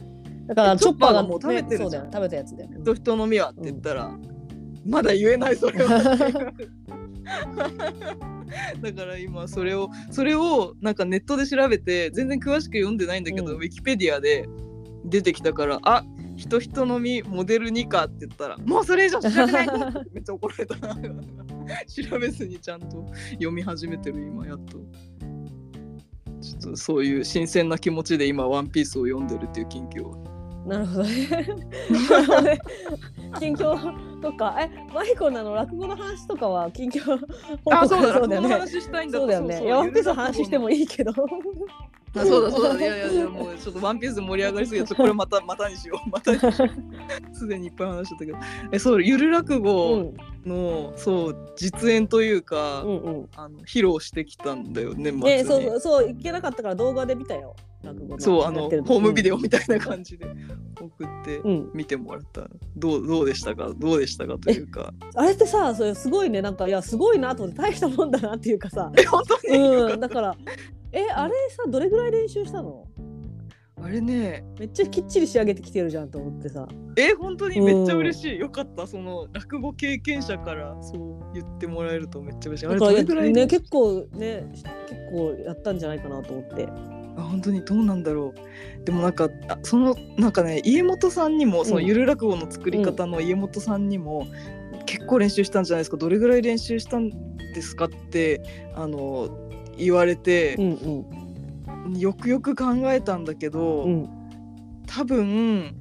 [0.48, 1.90] だからチョッパーがもう食べてるじゃん。
[1.90, 2.04] ねそうだよ。
[2.04, 2.78] ね食べたやつだよね。
[2.82, 4.12] 人人の実はって言ったら、
[4.86, 6.52] まだ言えないそれは
[8.82, 13.58] だから今それをそれをなんかネットで調べて全然詳しく読んでないんだけど、うん。
[13.58, 14.48] ウィキペディアで
[15.06, 16.04] 出てきたからあ
[16.36, 19.68] 人人の実モデル2かって言ったらもうそれ以上調べない！
[19.68, 20.76] とってめっちゃ怒られた。
[22.10, 24.78] 調べずにちゃんと読み始めてる今やっと。
[26.42, 30.14] ちょっとそういう新鮮な気持ちで今ワンピースを読んでるっていう近況。
[30.68, 32.60] なるほどね。
[33.40, 35.40] 近況そっかえマイコの？
[35.40, 37.20] あの落語の話とかは近況
[37.72, 38.50] あそうだ そうだよね。
[38.50, 39.64] 落語の話したいんだそうだよね。
[39.64, 41.12] いやワンピースの話してもいいけど
[42.16, 42.80] あそうだそうだ。
[42.80, 46.10] いやいやいやもうちょっとワンピース盛り上がりすぎてこれまたまたにしよう。
[46.10, 46.56] またにしよう。
[47.36, 48.38] すでにいっぱい話しちゃったけど。
[48.72, 50.14] えそうゆる落う語ん。
[50.46, 53.30] の、そう実演というか、うんうん。
[53.36, 55.44] あの披露してきたんだよ年末に、ね。
[55.44, 58.22] そうそう行けなかったから動画で見たよ落語の。
[58.22, 60.26] そうあのホームビデオみたいな感じで
[60.80, 61.72] 送ってうん。
[61.74, 62.48] 見てもらった。
[62.78, 63.72] どうどうでしたか？
[63.76, 64.94] どうでしたかというか。
[65.16, 66.42] あれってさそれすごいね。
[66.42, 68.92] なんかいやすごいなと思って大したもんだなっていうかさ。
[68.98, 70.36] え本当に、うん、だから
[70.96, 72.88] えあれさどれぐらい練習したの？
[73.84, 74.46] あれね。
[74.58, 76.66] めっちゃきっちり仕上げてきてるじゃんと思ってさ。
[76.96, 78.88] え本当にめっちゃ嬉しい、よかった。
[78.88, 82.66] その落語経験者からそう言ってもらえるとめっちゃ嬉しい。
[82.68, 84.64] あれどれぐらいね結構ね結
[85.12, 86.68] 構やったんじゃないかなと思って。
[87.18, 88.34] あ本当にどうなんだろ
[88.82, 88.86] う。
[88.86, 91.86] でもなんかあそのなんかね家元さんにもそのうん。
[91.86, 94.26] ゆる落語の作り方の家元さんにも、
[94.86, 95.98] 結構練習したんじゃないですか。
[95.98, 97.10] どれぐらい練習したん
[97.54, 98.42] ですかって
[98.74, 99.45] あの
[99.78, 104.04] 言われてう、んよくよく考えたんだけど、うん。
[104.04, 104.26] うん
[104.88, 105.76] 多分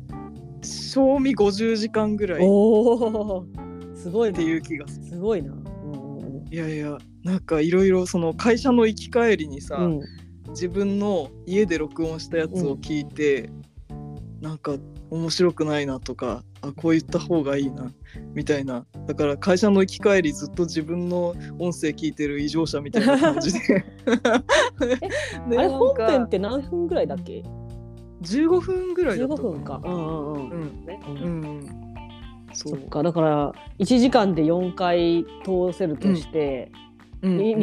[0.63, 5.05] 賞味50時間ぐらいすごいてねいう気がする。
[5.07, 5.53] すごいな。
[5.53, 6.49] うんうん。
[6.51, 10.01] いやいやなんかいろいろその会社の行き帰りにさ、うん。
[10.49, 13.51] 自分の家で録音したやつを聞いて、
[14.45, 14.77] なんか
[15.11, 17.91] 面白くないなとかあこう言った方がいいな
[18.35, 18.85] みたいな。
[19.07, 21.29] だから会社の行き帰りずっと自分の
[21.59, 23.59] 音声聞いてる異常者みたいな感じで。
[25.49, 27.43] であれ本編って何分ぐらいだっけ
[28.21, 29.81] ？15分ぐらいだった15分か。
[29.83, 30.51] うんうんうん。
[30.51, 31.17] うんねうん。
[31.17, 31.85] うん
[32.53, 36.71] そっかだから1時間で4回通せるとして、
[37.23, 37.61] うんにうん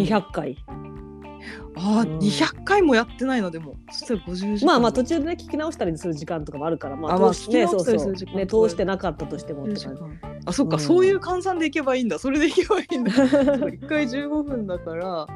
[1.76, 2.20] 200回あーうん。
[2.20, 4.66] 200回もやってないのでもそしたら50時間。
[4.66, 8.36] まあまあ途中でね聞き直したりする時間とかもあるからまあ通しね聞き直したりそうそう。
[8.36, 10.02] ね通してなかったとしてもって感じ。
[10.46, 10.82] あそっか、うん。
[10.82, 12.20] そういう換算でいけばいいんだ。
[12.20, 13.12] それでいけばいいんだ。
[13.14, 15.28] 1回15分だから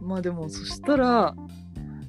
[0.00, 1.34] まあでもそしたら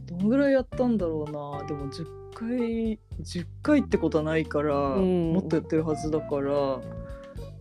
[0.07, 1.65] どんぐらいやったんだろうな。
[1.67, 5.34] でも10回10回ってことはないから、ん。
[5.34, 6.79] もっとやってるはずだから、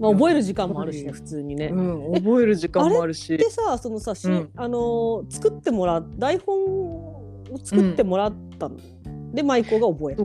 [0.00, 1.66] まあ覚える時間もあるしね普通にね。
[1.66, 3.36] うん、覚える時間もあるし。
[3.38, 4.50] でさそのさし、うん。
[4.56, 7.22] あのー作ってもらう台本を
[7.62, 8.76] 作ってもらったの、
[9.32, 10.24] で舞子が覚えた。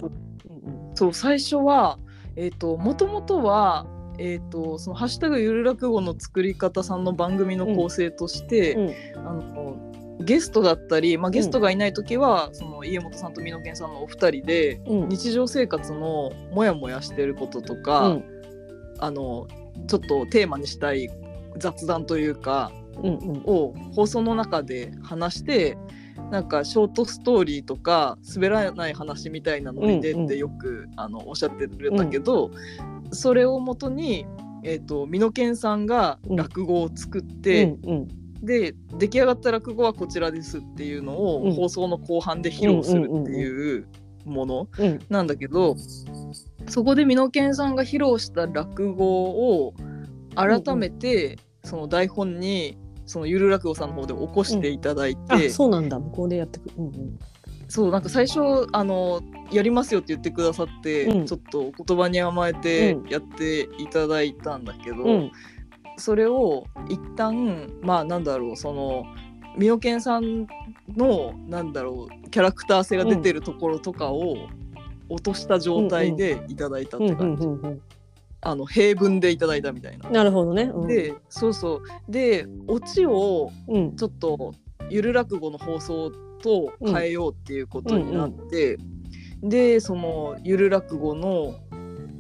[0.93, 1.13] そう。
[1.13, 1.99] 最初は
[2.35, 3.85] えっ、ともともとは
[4.17, 9.27] えー、とその「ハッシュタグゆる落語」の作り方さんの番組の構成として、うん。
[9.27, 9.75] あの
[10.21, 15.09] ゲストだったり、まあ、ゲストがいない時は、その家元さんと美濃健さんのお二人でうん。
[15.09, 18.17] 日常生活のモヤモヤしてることとか、
[18.99, 19.47] あの
[19.87, 21.09] ちょっとテーマにしたい
[21.57, 22.71] 雑談というか
[23.03, 23.43] うんうん。
[23.45, 25.77] を放送の中で話して
[26.31, 30.27] なんかショートストーリーとか滑らない話みたいなのに出うんうん。
[30.27, 32.51] てよく、あのおっしゃってるんだけど、
[33.11, 34.25] それをもとに、
[34.63, 38.07] えー、と美濃健さんが落語を作って、うんうん。
[38.45, 41.17] で出来上がった落語はこちらですっていうのうん。
[41.49, 43.87] を放送の後半で披露するっていう
[44.25, 44.99] ものうん。
[45.09, 45.75] なんだけど
[46.67, 49.73] そこで美濃健さんが披露した落語を
[50.35, 55.99] 改めてその台本にそのゆる落語さんの方で起こしていただいあて、そうなんだ。
[55.99, 56.75] 向こうでやってくる。
[56.77, 57.19] うんうん。
[57.67, 58.39] そうなんか最初
[58.73, 61.25] あのやりますよって言ってくださって、うん。
[61.25, 63.09] ちょっと言葉に甘えてうん。
[63.09, 65.31] やっていただいたんだけど、うん。
[65.97, 69.05] それを一旦まあなんだろうその
[69.57, 70.47] 美濃健さん
[70.95, 74.35] のなんだろうキャラクター性が出てるところとかを
[75.09, 77.47] 落とした状態でいただいたって感じ、
[78.41, 80.09] あの平文でいただいたみたいな。
[80.09, 80.63] なるほどね。
[80.63, 82.11] うん、でそうそう。
[82.11, 83.95] でオチをうん。
[83.95, 84.53] ちょっと
[84.89, 88.77] ゆる落語の放送と変えようっていうことになって、
[89.41, 91.55] でそのゆる落語の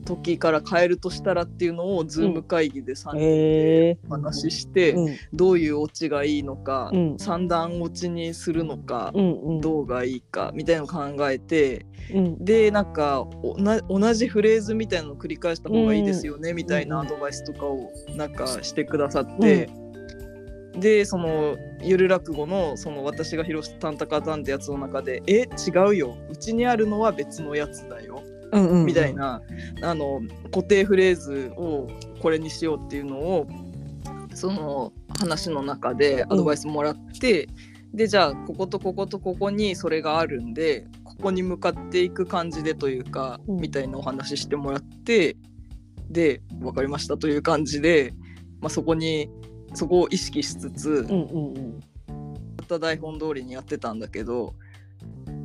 [0.05, 3.97] 時から変えるとしたらっていうのをズーム会議で3人へでえ。
[4.09, 5.15] 話して、うん。
[5.33, 7.17] どういうオチがいいのか、うん。
[7.17, 9.61] 三段オチにするのか、うんうん。
[9.61, 12.45] どうがいいかみたいなのを考えてうん。
[12.45, 19.69] でなんかおな同じフレーズみたいなのを繰り返した方がいいですよね、みたいなアドバイスとかをなんかしてくださって、
[20.79, 26.17] でそのゆる落語のその私が披露した「タンタカタン」ってやつの中で「え違うよ。
[26.29, 28.14] うちにあるのは別のやつだよ」
[28.55, 29.41] うんうんみたいな、
[29.81, 31.87] あの固定フレーズを
[32.21, 33.47] これにしようっていうのを
[34.33, 37.47] その話の中でアドバイスもらって、
[37.93, 43.57] でじゃあこことこことここにそれがあるんでここに向かっていく感じでというか、うん。
[43.57, 45.37] みたいなお話ししてもらって
[46.09, 48.13] で分かりましたという感じで、
[48.59, 49.29] まあ、そこに
[49.73, 51.79] そこを意識しつつ、うんうんうん。
[52.81, 54.55] 台本通りにやってたんだけど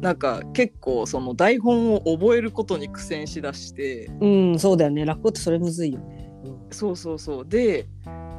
[0.01, 4.11] なんか結構その台本を覚えることに苦戦しだして。
[4.21, 5.05] うん、そうだよね。
[5.05, 6.33] 落語ってそれむずいよね。
[6.45, 7.87] うんそうそうそうで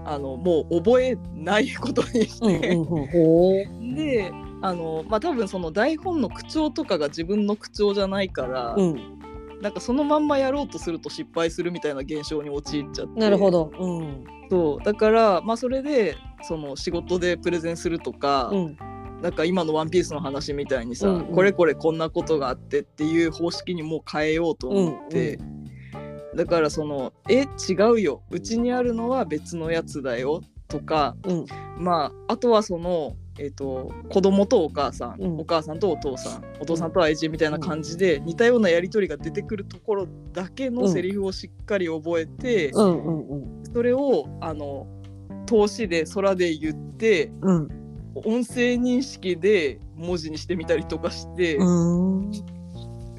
[0.05, 3.95] あのもう覚えないことにして、うん。
[3.95, 9.19] であのまあ多分その台本の口調とかが自分の口調じゃないから、うん、
[9.61, 13.71] なんかそのまんまやろうとすると失敗するみたいな現象に陥っちゃってなるほど。
[13.79, 14.23] うん。
[14.49, 18.77] そうだからまあそれでその仕事でプレゼンするとか、うん。
[19.21, 21.35] なんか今の「ワンピースの話みたいにさ、うんうん。
[21.35, 25.39] これこれこんなことがあってっていう方式にもう変えようと思って、
[26.35, 28.23] だからその「え違うよ。
[28.31, 31.45] うちにあるのは別のやつだよ」とかうん。
[31.77, 35.39] まああとはその、えっと子供とお母さん、うん。
[35.39, 43.63] お母さんとお父さんお父さんと愛人みたいな感じで似たようなやり取りが出てくるところだけのセリフをしっかり覚えて、うんうんうん。
[43.71, 44.87] それをあの
[45.45, 47.80] 通しで空で言ってうん。
[48.15, 52.31] 音声認識で文字にしてみたりとかして、うん。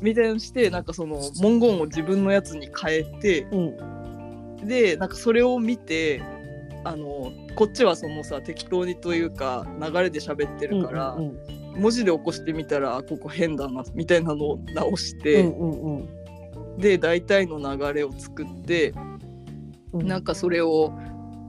[0.01, 4.67] みたいなのしてなんかその文言を自分のやつに変えてうん。
[4.67, 6.23] でなんかそれを見て
[6.85, 16.09] あのこっちはそのさ適当にというか流れで喋ってるから、うんうん文字で起こしてみたらあここ変だなみたいなのを直しうて、んうんうん
[16.77, 18.93] で大体の流れを作って
[19.95, 20.07] うん。
[20.07, 20.93] なんかそれを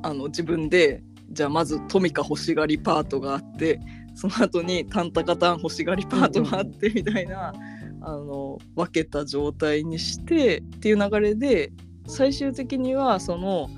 [0.01, 3.79] あの自分でじゃあまずトミカ欲しがりパートがあって
[4.15, 7.51] その後にタンタカタン欲しがりパートがあってみたいな、
[8.01, 11.71] あの分けた状態にしてっていう流れで
[12.07, 13.69] 最終的にはその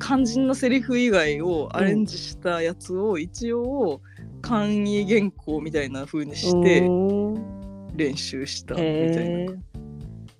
[0.00, 4.00] 肝心なセリフ以外をアレンジしたやつを一応
[4.42, 7.58] 簡易原稿みたいな風にしてうん
[7.96, 9.46] 練習したみたい。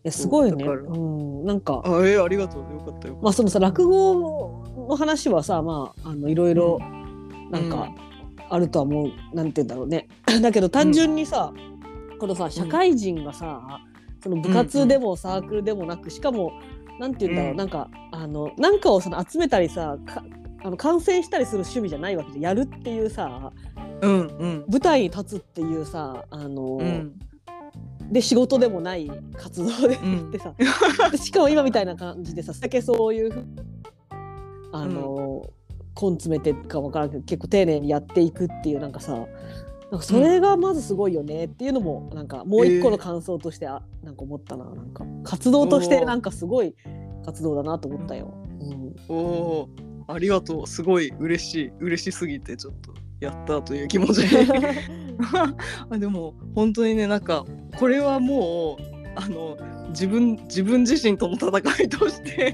[0.04, 0.12] な。
[0.12, 0.64] すごいね。
[0.64, 1.44] うん。
[1.44, 1.82] なんか。
[1.84, 6.78] あえーありがとうよかったよまあそのさ落語の話はさまああのいろいろ
[7.50, 7.94] なんか
[8.50, 10.08] あるとは思う、なんて言うんだろうね。
[10.42, 11.52] だけど単純にさ、
[12.18, 13.80] このさ社会人がさ、
[14.22, 16.52] その部活でもサークルでもなくしかも
[16.98, 17.56] なんて言うんだろう、うん。
[17.56, 20.24] なんかあのなんかをその集めたりさか
[20.64, 23.52] あの観戦したりする趣味じゃないわけでやるっていうさ
[24.00, 24.06] た。
[24.06, 24.64] うんうん。
[24.68, 27.14] 舞台に立つっていうさあの、うん。
[28.10, 30.54] で仕事でもない活動でうんでさ。
[31.10, 33.44] でしかも今みたいな感じでさだけそういうふ
[34.72, 35.50] あの、
[36.00, 39.26] 根詰めてか分からんけど結構丁寧にやっていくっていうなんかさ
[39.90, 45.04] なんかそれがまずすごいよねっていうのもなんかもう一個の感想としてあなんか思ったななんか。
[45.24, 46.74] 活動としてなんかすごい
[47.24, 48.34] 活動だなと思ったよ。
[48.60, 48.96] うん。
[49.08, 50.12] おおー。
[50.12, 50.66] ありがとう。
[50.66, 51.72] すごい嬉しい。
[51.80, 54.22] 嬉しすぎてちょっとやったという気持ち。
[55.90, 57.44] あでも本当にねなんか
[57.78, 58.82] これはもう
[59.16, 59.56] あの
[59.88, 62.52] 自分自分自身との戦いとして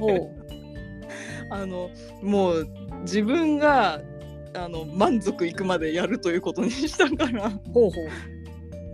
[1.51, 1.91] あの
[2.23, 2.69] もう
[3.03, 4.01] 自分が
[4.55, 7.51] あの満足いくまでやるということにしたから。
[7.73, 7.93] ほうほう。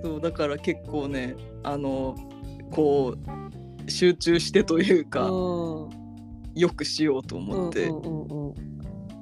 [0.02, 2.16] そうだから結構ねあの
[2.70, 3.14] こ
[3.86, 5.90] う集中してというか、うん。
[6.54, 7.88] よくしようと思って。
[7.88, 8.79] うんうんうんうん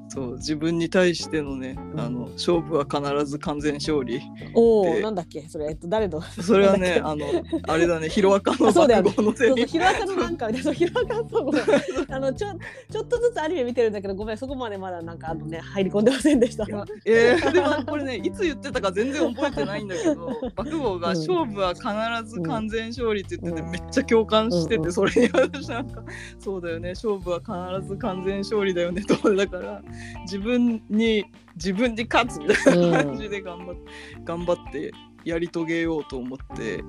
[0.08, 2.00] そう自分に対してのね、うん。
[2.00, 4.20] あの勝負は必ず完全勝利。
[4.54, 5.46] おおでなんだっけ？
[5.48, 7.26] それえっと誰のそれはねなあの
[7.68, 9.10] あれだねヒロアカのあ そうだよね。
[9.10, 10.74] 爆豪のセリフそうそうヒロアカのなんかそう。
[10.74, 11.44] ヒロアカそう。
[11.44, 11.62] ごめん
[12.08, 12.48] あのちょ
[12.90, 16.64] ちょっとずつアニメ見てるんだけどごめんそこまでまだなんかあのね入り込んでませんでした。
[16.64, 23.70] いやえー、でもこれねいつ言ってたか全然覚えてないんだけど爆豪が「うん勝負は必ず完全勝利」って言ってて、うん。
[23.72, 26.02] めっちゃ共感してて、それに私なんか
[26.38, 29.82] 「そうだよね勝負は必ず完全勝利だよね」とだから
[30.22, 31.24] 自分に
[31.56, 33.80] 自分に勝つみたいな感じで頑張って、
[34.24, 34.92] 頑張って
[35.24, 36.82] やり遂げようと思って。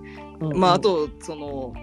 [0.55, 1.73] まああとその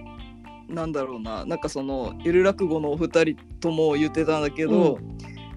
[0.68, 4.98] なんだろうななんかそのゆる落語のお二人とも言ってたんだけど、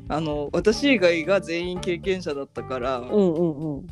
[0.08, 3.88] あの私以外が全員経験者だったから、うんうんうん。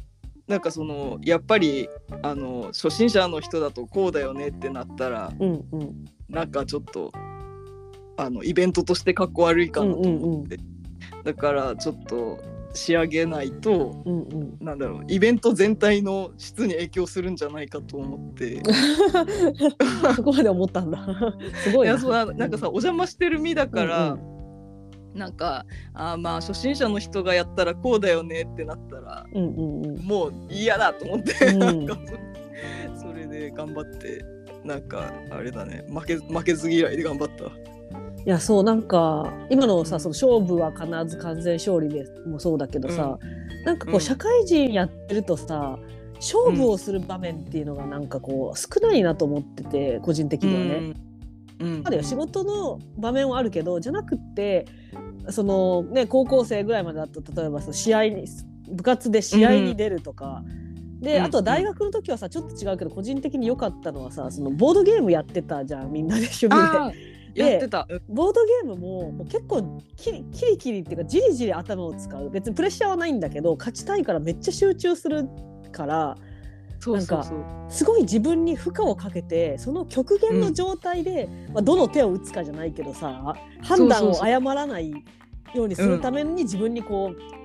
[0.47, 1.89] なんかそのやっぱり
[2.23, 6.05] あの初心者の人だとこうだよねってなったらうんうん。
[6.29, 7.11] なんかちょっと
[8.15, 10.57] あのイベントとしてかっこ悪いかなと思って、
[11.27, 12.39] だからちょっと
[12.73, 18.63] 仕上げないとうんうんなんだろうイベント全体の質に影響するんじゃないかと思って。
[20.15, 21.05] そこまで思ったんだ。
[21.65, 21.93] すごいな。
[21.93, 24.37] いやそうななんかさお邪魔してる身だから、うん
[25.15, 29.99] なんかあーまあ初心者の人がやったらこうだよねってなったらうんうんうん。
[30.05, 31.97] もう嫌だと思って、うんなんか
[32.95, 34.23] そそれで頑張って
[34.63, 37.51] なんかあれだね負け負けず嫌いで頑張った。
[38.25, 43.17] いやそうなんか今のさその勝負は必ず完全勝利でもそうだけどさ、
[43.63, 43.97] なんかこうん。
[43.97, 45.77] う社会人やってるとさ
[46.15, 50.93] 勝負をする場面っていうのがなんかこう少ないなと思ってて個人的にはね。
[51.59, 54.67] うん、まだよ仕事の場面はあるけどじゃなくって
[55.29, 58.25] そのね高校生ぐらいまでだと例えばその試合に
[58.69, 60.43] 部活で試合に出るとか、
[60.99, 61.23] でうん。
[61.23, 67.16] あとは大学の時はさちょっと違うけど個人的に良かったのはさそのボードゲームやってたじゃんみんなで趣味で。
[67.37, 67.87] やってた。
[68.09, 72.29] ボードゲームももう結構キリキリキリっていうかじりじり頭を使う。
[72.29, 75.27] 別にプレッシャーはないんだけど勝ちたいからめっちゃ集中する
[75.71, 76.17] から
[76.79, 77.45] そうそうそう。
[77.69, 84.91] すごい自分に負荷をかけてその極限の状態で、まあ、どの手を打つかじゃないけどさ判断を誤らない
[85.53, 87.36] ようにするために自分にこう、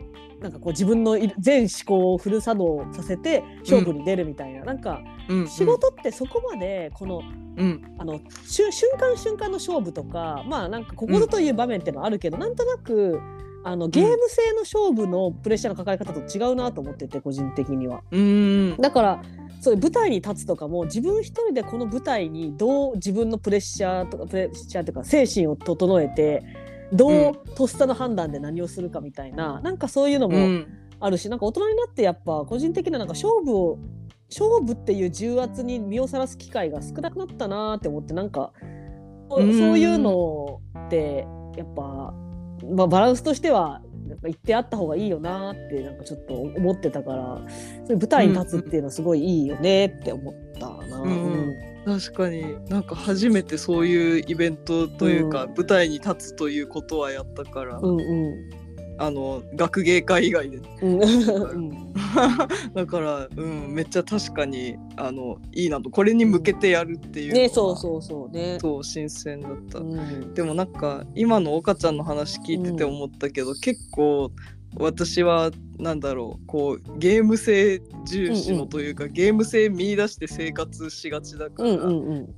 [0.43, 5.49] なんかこう自分のい全思考をフル作動させて勝負に出るみたいな、なんかうん。
[5.49, 7.23] 仕事ってそこまでこの
[7.57, 7.95] うん。
[7.99, 13.21] あの瞬瞬間瞬間の勝負とかまあなんかここぞという場面ってのはあるけど、なんとなく
[13.65, 18.03] あのゲーム性の勝負のプレッシャーの抱え方と違うなと思ってて個人的には。
[18.11, 18.77] うん。
[18.79, 19.23] だから
[19.61, 26.43] そういう舞台に立つとかも自分一人でこの舞台にどう自分のプレッシャーとかプレッシャーというか精神を整えて
[26.93, 30.67] どうんうとっさの判断で何をするかみたいな、なんかそういうのもうん。
[31.05, 33.79] あるし、なんか大人になってやっぱ個人的ななんか勝負を
[34.31, 38.53] 勝負っていう重圧に身をさらす機会が少なくなったなーって思ってなんか
[39.29, 39.53] そうん。
[39.53, 41.27] そういうのって
[41.57, 42.15] やっぱ、
[42.71, 43.83] まあ、バランスとしては
[44.13, 47.43] やっぱ言ってあった方がいいよなーってなんかちょっと思ってたから
[47.87, 50.99] そういう舞台に立つっていうのはすごいいいよねって思ったな。
[51.01, 52.65] うん確かに。
[52.69, 58.62] なんか初めてそういうイベントというか、う舞台に立つということはやったから、うんうん
[58.99, 60.59] あの学芸会以外で。
[60.83, 61.03] うん。
[61.03, 61.07] う
[61.57, 61.93] ん。
[62.75, 65.91] だから、うん、めっちゃ確かにあのいいなと。
[65.91, 68.59] これに向けてやるっていうのはねそうそうそうね。
[68.61, 70.35] そう新鮮だった、うん。
[70.35, 74.31] でもなんか今の岡ちゃんの話聞いてて思ったけど、結構
[74.77, 82.35] 私はなんだろうこうゲーム性重視うんうんのというか、ゲーム性見出して生活しがちだから、うんうんうん。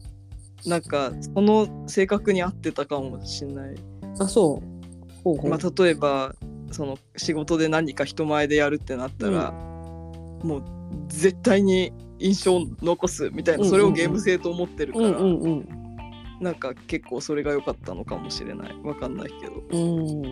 [0.67, 3.75] なんかその性格に合ってたかもしれない、
[4.19, 4.74] あそう。
[5.25, 6.35] ほうほうまあ、例えば
[6.71, 10.63] その仕事で何か人前でやるってなったら、もう
[11.09, 13.71] 絶対に印象を残すみたいな、うんうんうん。
[13.71, 15.69] それをゲーム性と思ってるから、うんうんうん。
[16.41, 18.77] なんか結構それが良かったのかもしれない。
[18.83, 19.63] わかんないけど。
[19.71, 20.23] うん、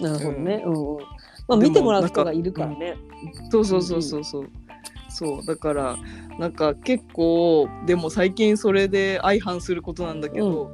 [0.00, 0.62] なるほどね。
[0.64, 1.04] うん、うん。
[1.48, 2.96] まあ見てもらう人がいるからね。
[3.50, 4.50] そうそうそうそうそう、
[5.10, 5.96] そうだから
[6.38, 10.70] なんか結構でも最近それで相反することなんだけど、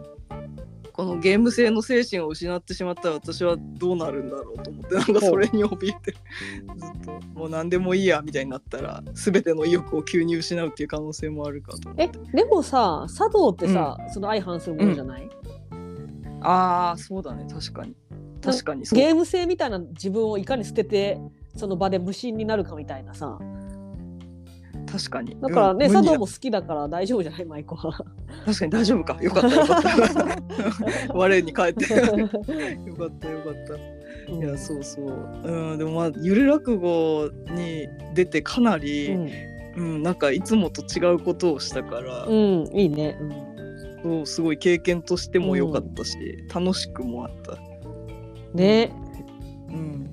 [0.97, 15.29] このゲーム性の精神を失ってしまったら私はどうなるんだろうと思ってなんかそれに怯えてずっともう何でもいいやみたいになったら全ての意欲を急に失うっていう可能性もあるかとえ、でもさ、茶道ってさ、その相反するものじゃない？
[16.41, 17.95] ああそうだね確かに。
[18.43, 21.19] 確かにゲーム性みたいな自分をいかに捨てて
[21.57, 23.39] その場で無心になるかみたいなさ。
[24.91, 25.37] 確かに。
[25.41, 27.93] だからね、うん無に茶道も好きだから大丈夫じゃないマイコは。
[28.45, 29.19] 確かに大丈夫か。
[29.21, 31.13] よかったよかった。
[31.15, 31.95] 我に返って。
[31.95, 33.97] よかったよかった。
[34.33, 35.05] いやそうそう、
[35.45, 39.31] うん、でもまあゆる落語に出てかなり、う
[39.77, 43.17] うんん、なんかいつもと違うことをしたから、うん、いいね。
[44.03, 46.17] そうすごい経験としても良かったし、
[46.53, 47.57] 楽しくもあった。
[48.55, 48.93] ね、
[49.69, 50.11] うん、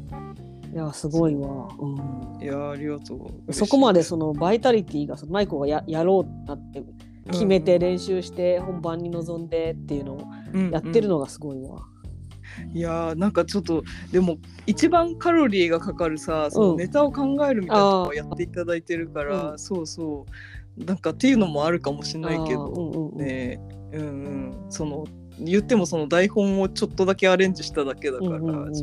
[0.73, 1.69] いやすごいわ。
[1.79, 2.43] うん。
[2.43, 3.53] いやありがとう。
[3.53, 6.83] そこまでそのバイタリティがそのマイコがややろうなって
[7.31, 11.83] 決めて練習して本番に臨んでっていうのをうんやってるうんのがすごいわ。
[12.73, 19.59] いやーなんかちょっとでも一番カロリーがかかるさそのネタを考えるみたいなのをやっていただいてるから、うん。
[19.59, 20.25] そうそ
[20.77, 20.83] う。
[20.83, 23.17] なんかっていうのもあるかもしれないけど、うんうんうん。
[23.17, 23.59] ね
[23.91, 24.65] うんうん。
[24.69, 25.05] その
[25.39, 28.73] 言ってもその台本をちょっとだけアレンジしただけだから、うんうんうん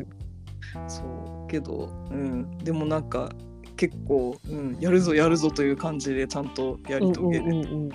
[0.87, 1.20] そう
[1.51, 3.31] けど、うん、でもなんか
[3.77, 7.91] 結構、うん、やるぞやるぞという感じでちゃんとやり遂げる、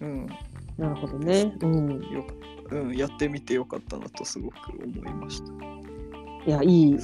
[0.00, 0.26] うん
[0.78, 1.52] なるほどね。
[1.60, 2.00] うん。
[2.10, 2.34] よか
[2.70, 5.52] うん、やってみてよかったなとすごく思いました。
[6.46, 6.96] いやいい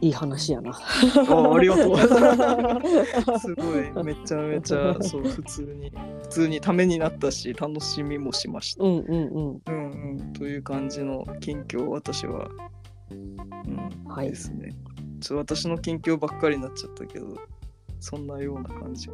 [0.00, 0.72] いい話やな。
[0.72, 1.96] あありがとう。
[3.38, 5.92] すごいめちゃめちゃそう普通に
[6.22, 8.84] 普通にためになったし楽しみもしました。
[8.84, 9.62] うんうんうん。
[9.66, 12.48] うんうんという感じの近況を私は、
[13.10, 13.36] うん
[14.10, 14.74] はいですね。
[15.22, 17.36] ちょっと私の近況ばっかりになっちゃったけど
[18.00, 19.08] そんなような感じ。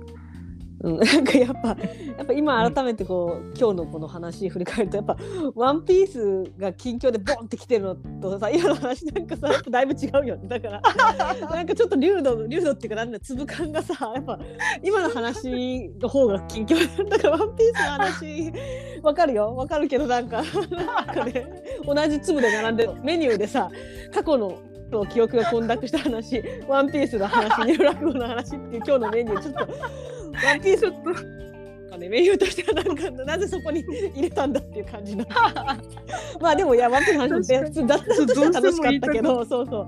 [0.81, 1.77] うん、なんかやっぱや
[2.23, 5.17] っぱ今改めてこう、今日のこの話振り返るとやっぱ
[5.57, 10.49] 「ワンピースが近況でボンってきてるのとさ今の話なんかさだいぶ違うよね。
[10.49, 10.81] だから
[11.51, 14.39] なんかちょっと流度流度っていうかなんだ粒感がさやっぱ
[14.83, 18.53] 今の話の方が近況だからワンピースの話
[19.03, 19.55] わかるよ。
[19.57, 23.69] わかるけどなんかなんかね同じ粒で並んでメニューでさ
[24.15, 24.59] 過去の
[24.91, 29.61] そう記憶が混濁した話、ワンピースの話、ニュー落語の話っていう今日のメニュー、ちょっと、
[30.47, 30.93] ワンピース
[31.91, 33.85] と、ね、メニューとしてはなんか、なぜそこに
[34.15, 35.27] 入れたんだっていう感じの。
[36.41, 39.87] まあでも、いや、ワンピースの話って普通、雑談としては楽しかったけど、そうそう。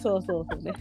[0.00, 0.72] そうそうそうね。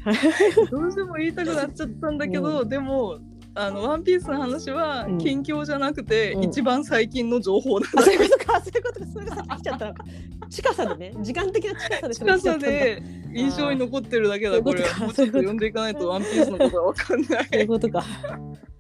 [0.72, 3.20] どうしても言いたくなっちゃったんだけど、でも
[3.54, 5.18] あのワンピースの話はうん。
[5.18, 6.44] 近況じゃなくて、うん。
[6.46, 9.06] 一番最近の情報だあそういうことかそういうことか。
[9.12, 10.04] それが先来ちゃったのか
[10.50, 11.14] 近さでね。
[11.22, 14.82] 時間的な近さで近さで印象に残ってるだけだこれ。
[14.82, 17.48] もうちょっと読んでいかないとワンピースのことはわかんない。
[17.52, 18.04] そういうことか。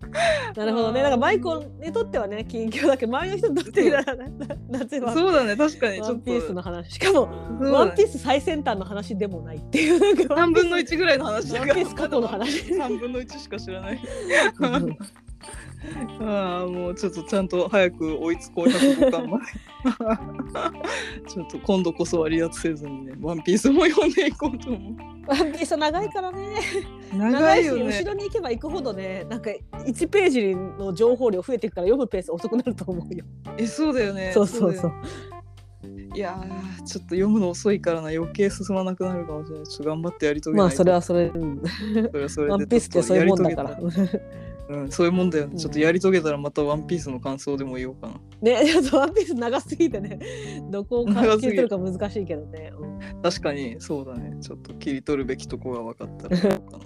[0.55, 0.99] なるほどね。
[1.01, 4.03] だからマイコンにとってはね、近況だけど、周りの人にとっては、
[4.69, 5.13] なぜは。
[5.13, 6.91] そうだね確かにちょっワンピースとの話。
[6.91, 7.29] しかも、
[7.59, 9.99] ワンピース最先端の話でもないっていう。
[9.99, 13.99] なんか3分の1ぐらいの話だからワンピース過去の話3分の1しか知らない
[16.21, 19.45] ああもうちょっとちゃんと早く追いつこう105巻まで
[21.27, 24.95] ちょっと今度こそは離脱せずにねワンピースも読んでいこうと思う。
[25.27, 26.55] ワンピース長いからね。
[27.13, 29.49] 長いよし、後ねろに行けば行くほどね、なんか
[29.85, 33.25] 1ページの情報量増えていくから読むペース遅くなると思うよ。
[33.57, 34.31] えそうだよね。
[34.33, 34.91] そうそうそう。
[36.13, 39.67] いやーちょっと読むの遅いからな余計進まなくなるかもしれない。
[39.67, 40.69] ちょっと頑張ってやり遂げないと。
[40.69, 41.61] まあそれはそれ、うん
[42.11, 42.51] それはそれで。
[42.51, 43.79] ワンピースってそういうもんだから
[44.71, 45.57] うん、そういうもんだよね、うん。
[45.57, 48.13] ちょっとやり遂げたらまたワンピースの感想でも言おうかな。
[48.41, 50.17] ね ちょっとワンピース長すぎてね。
[50.71, 53.21] どこを関係するか難しいけどね、うん。
[53.21, 53.75] 確かに。
[53.79, 54.37] そうだね。
[54.39, 56.77] ちょっと切り取るべきとこが分かったら言おうか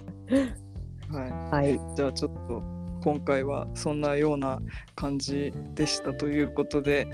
[1.12, 1.20] な。
[1.20, 1.64] はい。
[1.64, 1.80] はい。
[1.94, 2.62] じゃあちょっと
[3.02, 4.60] 今回はそんなような
[4.96, 7.06] 感じでしたということで、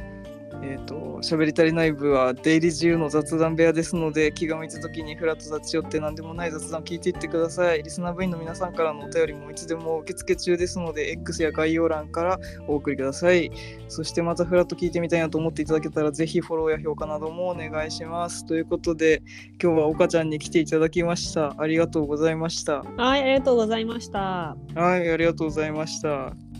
[0.63, 7.83] えっ、と、喋り足りない部は出入り自由の雑談部屋ですので、気が向いた時にフラッと立ち寄って何でもない雑談聞いていってください。
[7.83, 12.39] リスナー部員の皆さんからのお便りもいつでも受付中ですので、X や概要欄から
[12.69, 13.51] お送りください。
[13.89, 18.45] そしてまたフラッと聞いてみたいなと思っていただけたら、ぜひフォローや評価などもお願いします。
[18.45, 19.23] ということで、
[19.63, 21.55] 今日は岡ちゃんに来ていただきました。
[21.59, 22.83] ありがとうございました。
[22.97, 26.52] はいありがとうございましたはい、ありがとうございました。